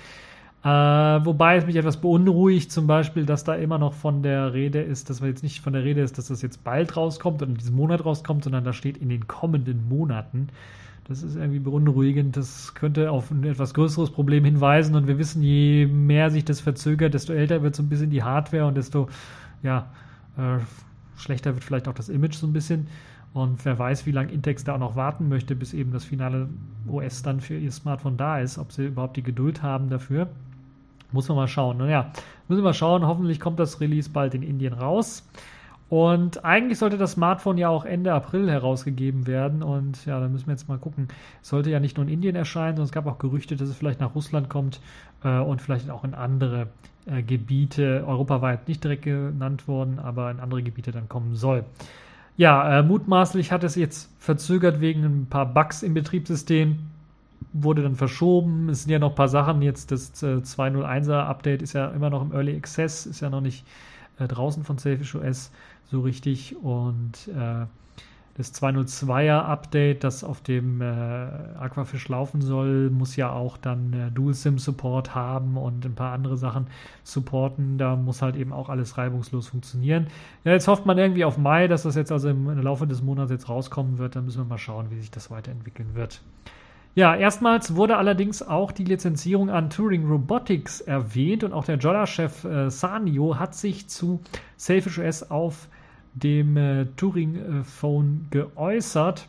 [0.64, 4.82] Äh, wobei es mich etwas beunruhigt, zum Beispiel, dass da immer noch von der Rede
[4.82, 7.52] ist, dass man jetzt nicht von der Rede ist, dass das jetzt bald rauskommt oder
[7.52, 10.50] in diesem Monat rauskommt, sondern da steht in den kommenden Monaten.
[11.08, 12.38] Das ist irgendwie beunruhigend.
[12.38, 14.96] Das könnte auf ein etwas größeres Problem hinweisen.
[14.96, 18.24] Und wir wissen, je mehr sich das verzögert, desto älter wird so ein bisschen die
[18.24, 19.10] Hardware und desto
[19.62, 19.88] ja,
[20.38, 20.60] äh,
[21.18, 22.88] schlechter wird vielleicht auch das Image so ein bisschen.
[23.34, 26.48] Und wer weiß, wie lange Intex da auch noch warten möchte, bis eben das finale
[26.88, 30.30] OS dann für ihr Smartphone da ist, ob sie überhaupt die Geduld haben dafür.
[31.12, 31.78] Muss man mal schauen.
[31.78, 32.12] Naja,
[32.48, 33.06] müssen wir mal schauen.
[33.06, 35.28] Hoffentlich kommt das Release bald in Indien raus.
[35.94, 39.62] Und eigentlich sollte das Smartphone ja auch Ende April herausgegeben werden.
[39.62, 41.08] Und ja, da müssen wir jetzt mal gucken.
[41.44, 43.76] Es sollte ja nicht nur in Indien erscheinen, sondern es gab auch Gerüchte, dass es
[43.76, 44.82] vielleicht nach Russland kommt
[45.24, 46.66] äh, und vielleicht auch in andere
[47.06, 51.64] äh, Gebiete, europaweit nicht direkt genannt worden, aber in andere Gebiete dann kommen soll.
[52.38, 56.80] Ja, äh, mutmaßlich hat es jetzt verzögert wegen ein paar Bugs im Betriebssystem.
[57.54, 58.68] Wurde dann verschoben.
[58.70, 59.62] Es sind ja noch ein paar Sachen.
[59.62, 63.42] Jetzt das äh, 2.01er Update ist ja immer noch im Early Access, ist ja noch
[63.42, 63.64] nicht
[64.18, 65.52] äh, draußen von Selfish OS
[65.94, 66.58] so richtig.
[66.58, 67.66] Und äh,
[68.36, 74.10] das 202er Update, das auf dem äh, Aquafish laufen soll, muss ja auch dann äh,
[74.10, 76.66] Dual SIM Support haben und ein paar andere Sachen
[77.04, 77.78] supporten.
[77.78, 80.08] Da muss halt eben auch alles reibungslos funktionieren.
[80.44, 83.04] Ja, jetzt hofft man irgendwie auf Mai, dass das jetzt also im, im Laufe des
[83.04, 84.16] Monats jetzt rauskommen wird.
[84.16, 86.22] Dann müssen wir mal schauen, wie sich das weiterentwickeln wird.
[86.96, 92.46] Ja, erstmals wurde allerdings auch die Lizenzierung an Turing Robotics erwähnt und auch der Jolla-Chef
[92.46, 94.22] äh, Sanio hat sich zu
[94.58, 95.68] Selfish OS auf
[96.14, 99.28] dem äh, Turing-Phone geäußert.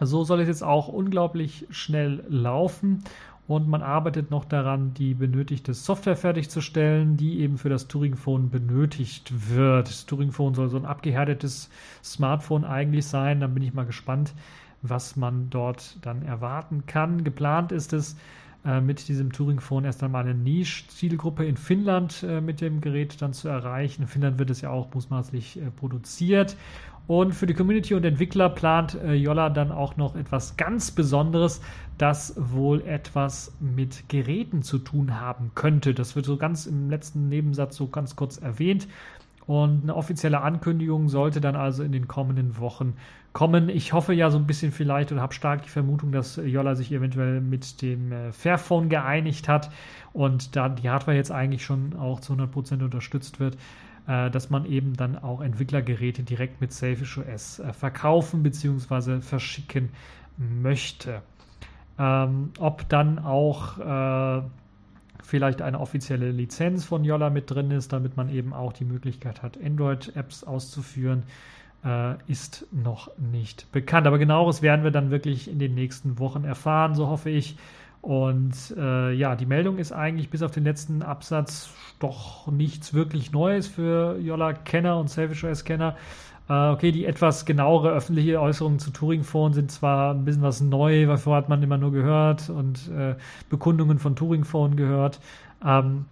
[0.00, 3.04] So soll es jetzt auch unglaublich schnell laufen
[3.46, 9.32] und man arbeitet noch daran, die benötigte Software fertigzustellen, die eben für das Turing-Phone benötigt
[9.54, 9.88] wird.
[9.88, 11.68] Das Turing-Phone soll so ein abgehärtetes
[12.02, 13.40] Smartphone eigentlich sein.
[13.40, 14.32] Dann bin ich mal gespannt,
[14.80, 17.22] was man dort dann erwarten kann.
[17.22, 18.16] Geplant ist es,
[18.64, 23.32] äh, mit diesem Turing-Phone erst einmal eine Niche-Zielgruppe in Finnland äh, mit dem Gerät dann
[23.32, 24.02] zu erreichen.
[24.02, 26.56] In Finnland wird es ja auch mutmaßlich äh, produziert.
[27.06, 31.60] Und für die Community und Entwickler plant äh, Jolla dann auch noch etwas ganz Besonderes,
[31.98, 35.92] das wohl etwas mit Geräten zu tun haben könnte.
[35.92, 38.88] Das wird so ganz im letzten Nebensatz so ganz kurz erwähnt.
[39.46, 42.94] Und eine offizielle Ankündigung sollte dann also in den kommenden Wochen
[43.34, 43.68] kommen.
[43.68, 46.90] Ich hoffe ja so ein bisschen vielleicht und habe stark die Vermutung, dass Jolla sich
[46.92, 49.70] eventuell mit dem äh, Fairphone geeinigt hat
[50.14, 53.58] und da die Hardware jetzt eigentlich schon auch zu 100% unterstützt wird,
[54.06, 59.20] äh, dass man eben dann auch Entwicklergeräte direkt mit Selfish OS äh, verkaufen bzw.
[59.20, 59.90] verschicken
[60.38, 61.20] möchte.
[61.98, 64.42] Ähm, ob dann auch äh,
[65.24, 69.42] vielleicht eine offizielle Lizenz von Yolla mit drin ist, damit man eben auch die Möglichkeit
[69.42, 71.24] hat, Android-Apps auszuführen,
[71.84, 74.06] äh, ist noch nicht bekannt.
[74.06, 77.56] Aber genaueres werden wir dann wirklich in den nächsten Wochen erfahren, so hoffe ich.
[78.00, 83.32] Und äh, ja, die Meldung ist eigentlich bis auf den letzten Absatz doch nichts wirklich
[83.32, 85.96] Neues für Yolla-Kenner und Selfish OS-Kenner.
[86.48, 91.06] Äh, okay, die etwas genauere öffentliche Äußerungen zu Turing-Phone sind zwar ein bisschen was neu,
[91.06, 93.14] davor hat man immer nur gehört und äh,
[93.48, 95.20] Bekundungen von Turing-Phone gehört.
[95.64, 96.04] Ähm,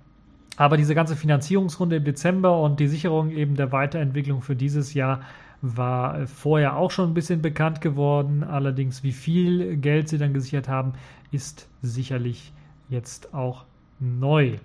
[0.56, 5.20] aber diese ganze Finanzierungsrunde im Dezember und die Sicherung eben der Weiterentwicklung für dieses Jahr
[5.62, 8.44] war vorher auch schon ein bisschen bekannt geworden.
[8.44, 10.92] Allerdings, wie viel Geld sie dann gesichert haben,
[11.30, 12.52] ist sicherlich
[12.88, 13.64] jetzt auch
[14.00, 14.58] neu.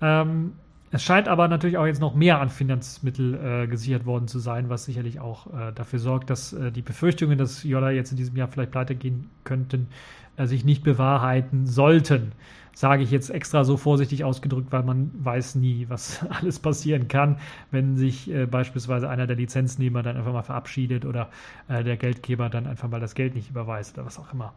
[0.00, 0.52] Ähm,
[0.90, 4.68] es scheint aber natürlich auch jetzt noch mehr an Finanzmittel äh, gesichert worden zu sein,
[4.68, 8.36] was sicherlich auch äh, dafür sorgt, dass äh, die Befürchtungen, dass Yola jetzt in diesem
[8.36, 9.88] Jahr vielleicht pleite gehen könnten,
[10.36, 12.32] äh, sich nicht bewahrheiten sollten.
[12.74, 17.38] Sage ich jetzt extra so vorsichtig ausgedrückt, weil man weiß nie, was alles passieren kann,
[17.70, 21.30] wenn sich äh, beispielsweise einer der Lizenznehmer dann einfach mal verabschiedet oder
[21.68, 24.52] äh, der Geldgeber dann einfach mal das Geld nicht überweist oder was auch immer.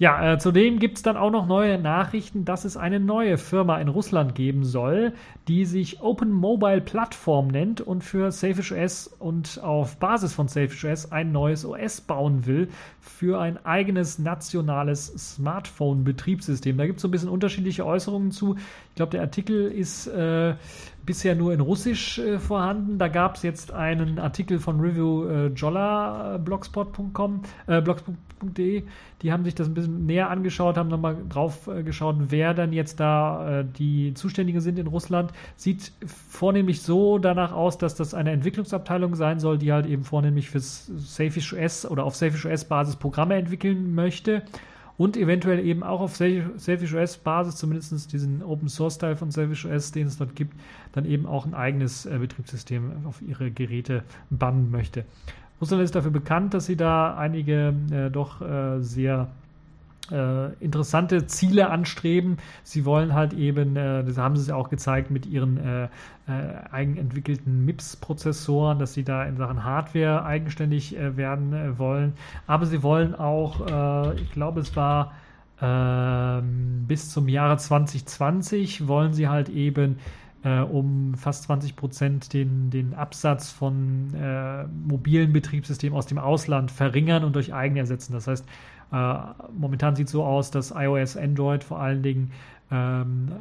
[0.00, 3.80] Ja, äh, zudem gibt es dann auch noch neue Nachrichten, dass es eine neue Firma
[3.80, 5.12] in Russland geben soll,
[5.48, 10.84] die sich Open Mobile Plattform nennt und für Selfish OS und auf Basis von Selfish
[10.84, 12.68] OS ein neues OS bauen will
[13.00, 16.76] für ein eigenes nationales Smartphone-Betriebssystem.
[16.76, 18.54] Da gibt es so ein bisschen unterschiedliche Äußerungen zu.
[18.90, 20.54] Ich glaube, der Artikel ist äh,
[21.08, 22.98] bisher nur in Russisch äh, vorhanden.
[22.98, 28.82] Da gab es jetzt einen Artikel von Review äh, Jolla, äh, blogspot.com, äh, blogspot.de.
[29.22, 32.74] Die haben sich das ein bisschen näher angeschaut, haben nochmal drauf äh, geschaut, wer dann
[32.74, 35.32] jetzt da äh, die Zuständigen sind in Russland.
[35.56, 40.50] Sieht vornehmlich so danach aus, dass das eine Entwicklungsabteilung sein soll, die halt eben vornehmlich
[40.50, 44.42] fürs Safish OS oder auf Safish OS Basis Programme entwickeln möchte
[44.98, 49.64] und eventuell eben auch auf Selfish OS Basis, zumindest diesen Open Source Teil von Selfish
[49.64, 50.54] OS, den es dort gibt,
[50.92, 55.04] dann eben auch ein eigenes äh, Betriebssystem auf ihre Geräte bannen möchte.
[55.60, 59.28] Russland ist dafür bekannt, dass sie da einige äh, doch äh, sehr
[60.10, 62.38] äh, interessante Ziele anstreben.
[62.62, 65.88] Sie wollen halt eben, äh, das haben sie ja auch gezeigt mit ihren äh,
[66.28, 72.12] äh eigenentwickelten MIPS-Prozessoren, dass sie da in Sachen Hardware eigenständig äh, werden äh, wollen.
[72.46, 75.12] Aber sie wollen auch, ich glaube, es war
[75.60, 79.98] ähm, bis zum Jahre 2020 wollen sie halt eben
[80.70, 84.12] um fast 20 Prozent den, den Absatz von
[84.86, 88.12] mobilen Betriebssystemen aus dem Ausland verringern und durch eigene ersetzen.
[88.12, 88.46] Das heißt,
[88.92, 89.14] äh,
[89.56, 92.32] momentan sieht es so aus, dass iOS, Android vor allen Dingen
[92.70, 93.32] ähm,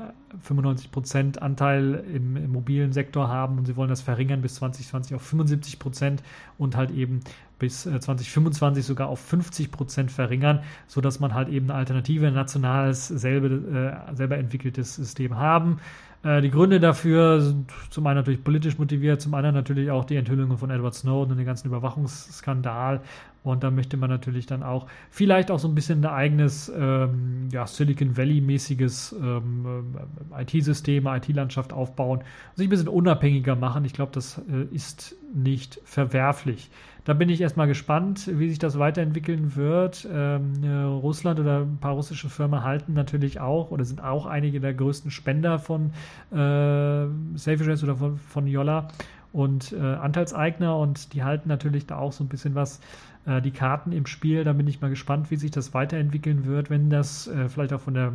[0.48, 6.20] 95% Anteil im, mobilen Sektor haben und sie wollen das verringern bis 2020 auf 75%
[6.58, 7.22] und halt eben
[7.60, 13.08] bis äh, 2025 sogar auf 50% verringern, sodass man halt eben eine Alternative, ein nationales,
[13.08, 15.80] selbe, äh, selber entwickeltes System haben.
[16.24, 20.16] Äh, die Gründe dafür sind zum einen natürlich politisch motiviert, zum anderen natürlich auch die
[20.16, 23.02] Enthüllungen von Edward Snowden und den ganzen Überwachungsskandal.
[23.44, 27.48] Und da möchte man natürlich dann auch vielleicht auch so ein bisschen ein eigenes ähm,
[27.52, 29.96] ja, Silicon Valley-mäßiges ähm,
[30.36, 32.22] äh, IT-System, IT-Landschaft aufbauen,
[32.56, 33.86] sich ein bisschen unabhängiger machen.
[33.86, 36.70] Ich glaube, das äh, ist nicht verwerflich.
[37.08, 40.06] Da bin ich erstmal gespannt, wie sich das weiterentwickeln wird.
[40.12, 44.60] Ähm, äh, Russland oder ein paar russische Firmen halten natürlich auch oder sind auch einige
[44.60, 45.92] der größten Spender von
[46.34, 48.90] äh, Selfishes oder von, von Yolla
[49.32, 52.82] und äh, Anteilseigner und die halten natürlich da auch so ein bisschen was
[53.26, 54.44] äh, die Karten im Spiel.
[54.44, 57.80] Da bin ich mal gespannt, wie sich das weiterentwickeln wird, wenn das äh, vielleicht auch
[57.80, 58.12] von der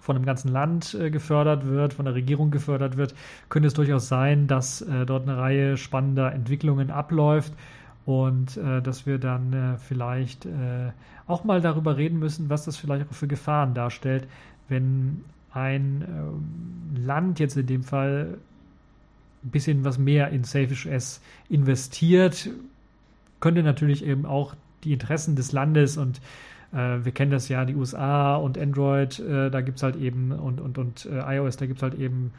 [0.00, 3.14] von dem ganzen Land äh, gefördert wird, von der Regierung gefördert wird,
[3.50, 7.52] könnte es durchaus sein, dass äh, dort eine Reihe spannender Entwicklungen abläuft
[8.08, 10.92] und äh, dass wir dann äh, vielleicht äh,
[11.26, 14.26] auch mal darüber reden müssen, was das vielleicht auch für Gefahren darstellt,
[14.70, 18.38] wenn ein ähm, Land jetzt in dem Fall
[19.44, 22.48] ein bisschen was mehr in Selfish S investiert,
[23.40, 24.54] könnte natürlich eben auch
[24.84, 26.22] die Interessen des Landes und
[26.72, 30.32] äh, wir kennen das ja, die USA und Android, äh, da gibt es halt eben
[30.32, 32.32] und, und, und äh, iOS, da gibt es halt eben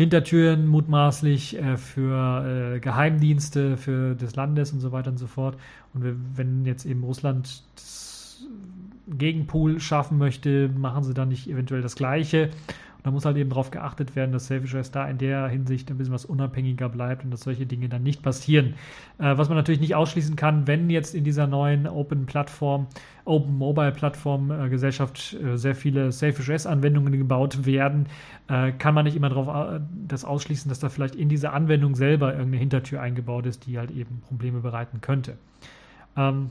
[0.00, 5.58] Hintertüren mutmaßlich äh, für äh, Geheimdienste für des Landes und so weiter und so fort.
[5.92, 8.42] Und wenn jetzt eben Russland das
[9.08, 12.48] Gegenpool schaffen möchte, machen sie dann nicht eventuell das Gleiche.
[13.02, 15.98] Da muss halt eben darauf geachtet werden, dass Selfish OS da in der Hinsicht ein
[15.98, 18.74] bisschen was unabhängiger bleibt und dass solche Dinge dann nicht passieren.
[19.18, 22.86] Äh, was man natürlich nicht ausschließen kann, wenn jetzt in dieser neuen Open Plattform,
[23.24, 28.06] Open Mobile Plattform äh, äh, sehr viele Selfish OS Anwendungen gebaut werden,
[28.48, 31.94] äh, kann man nicht immer darauf äh, das ausschließen, dass da vielleicht in dieser Anwendung
[31.94, 35.36] selber irgendeine Hintertür eingebaut ist, die halt eben Probleme bereiten könnte.
[36.16, 36.50] Ähm,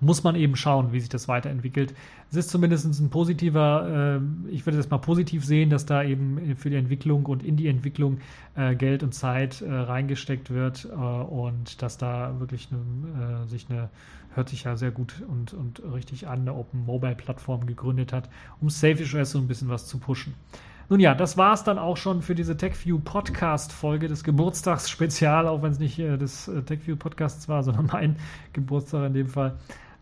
[0.00, 1.94] muss man eben schauen, wie sich das weiterentwickelt.
[2.30, 6.56] Es ist zumindest ein positiver, äh, ich würde das mal positiv sehen, dass da eben
[6.56, 8.18] für die Entwicklung und in die Entwicklung
[8.54, 13.66] äh, Geld und Zeit äh, reingesteckt wird äh, und dass da wirklich eine, äh, sich
[13.70, 13.90] eine,
[14.34, 18.28] hört sich ja sehr gut und, und richtig an, eine Open Mobile Plattform gegründet hat,
[18.60, 20.34] um Selfish OS so ein bisschen was zu pushen.
[20.88, 25.62] Nun ja, das war es dann auch schon für diese TechView Podcast-Folge des Geburtstagsspezial, auch
[25.62, 28.16] wenn es nicht äh, des äh, TechView Podcasts war, sondern mein
[28.52, 29.56] Geburtstag in dem Fall.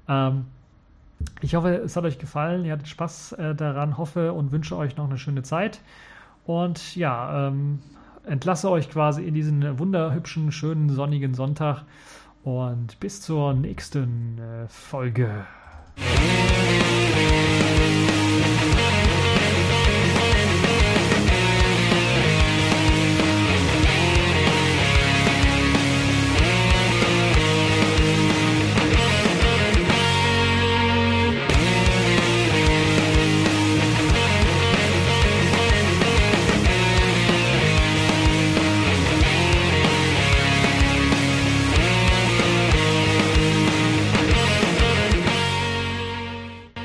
[0.09, 0.47] Ähm,
[1.41, 4.97] ich hoffe, es hat euch gefallen, ihr hattet Spaß äh, daran, hoffe und wünsche euch
[4.97, 5.81] noch eine schöne Zeit.
[6.47, 7.81] Und ja, ähm,
[8.27, 11.85] entlasse euch quasi in diesen wunderhübschen, schönen, sonnigen Sonntag
[12.43, 15.47] und bis zur nächsten äh, Folge.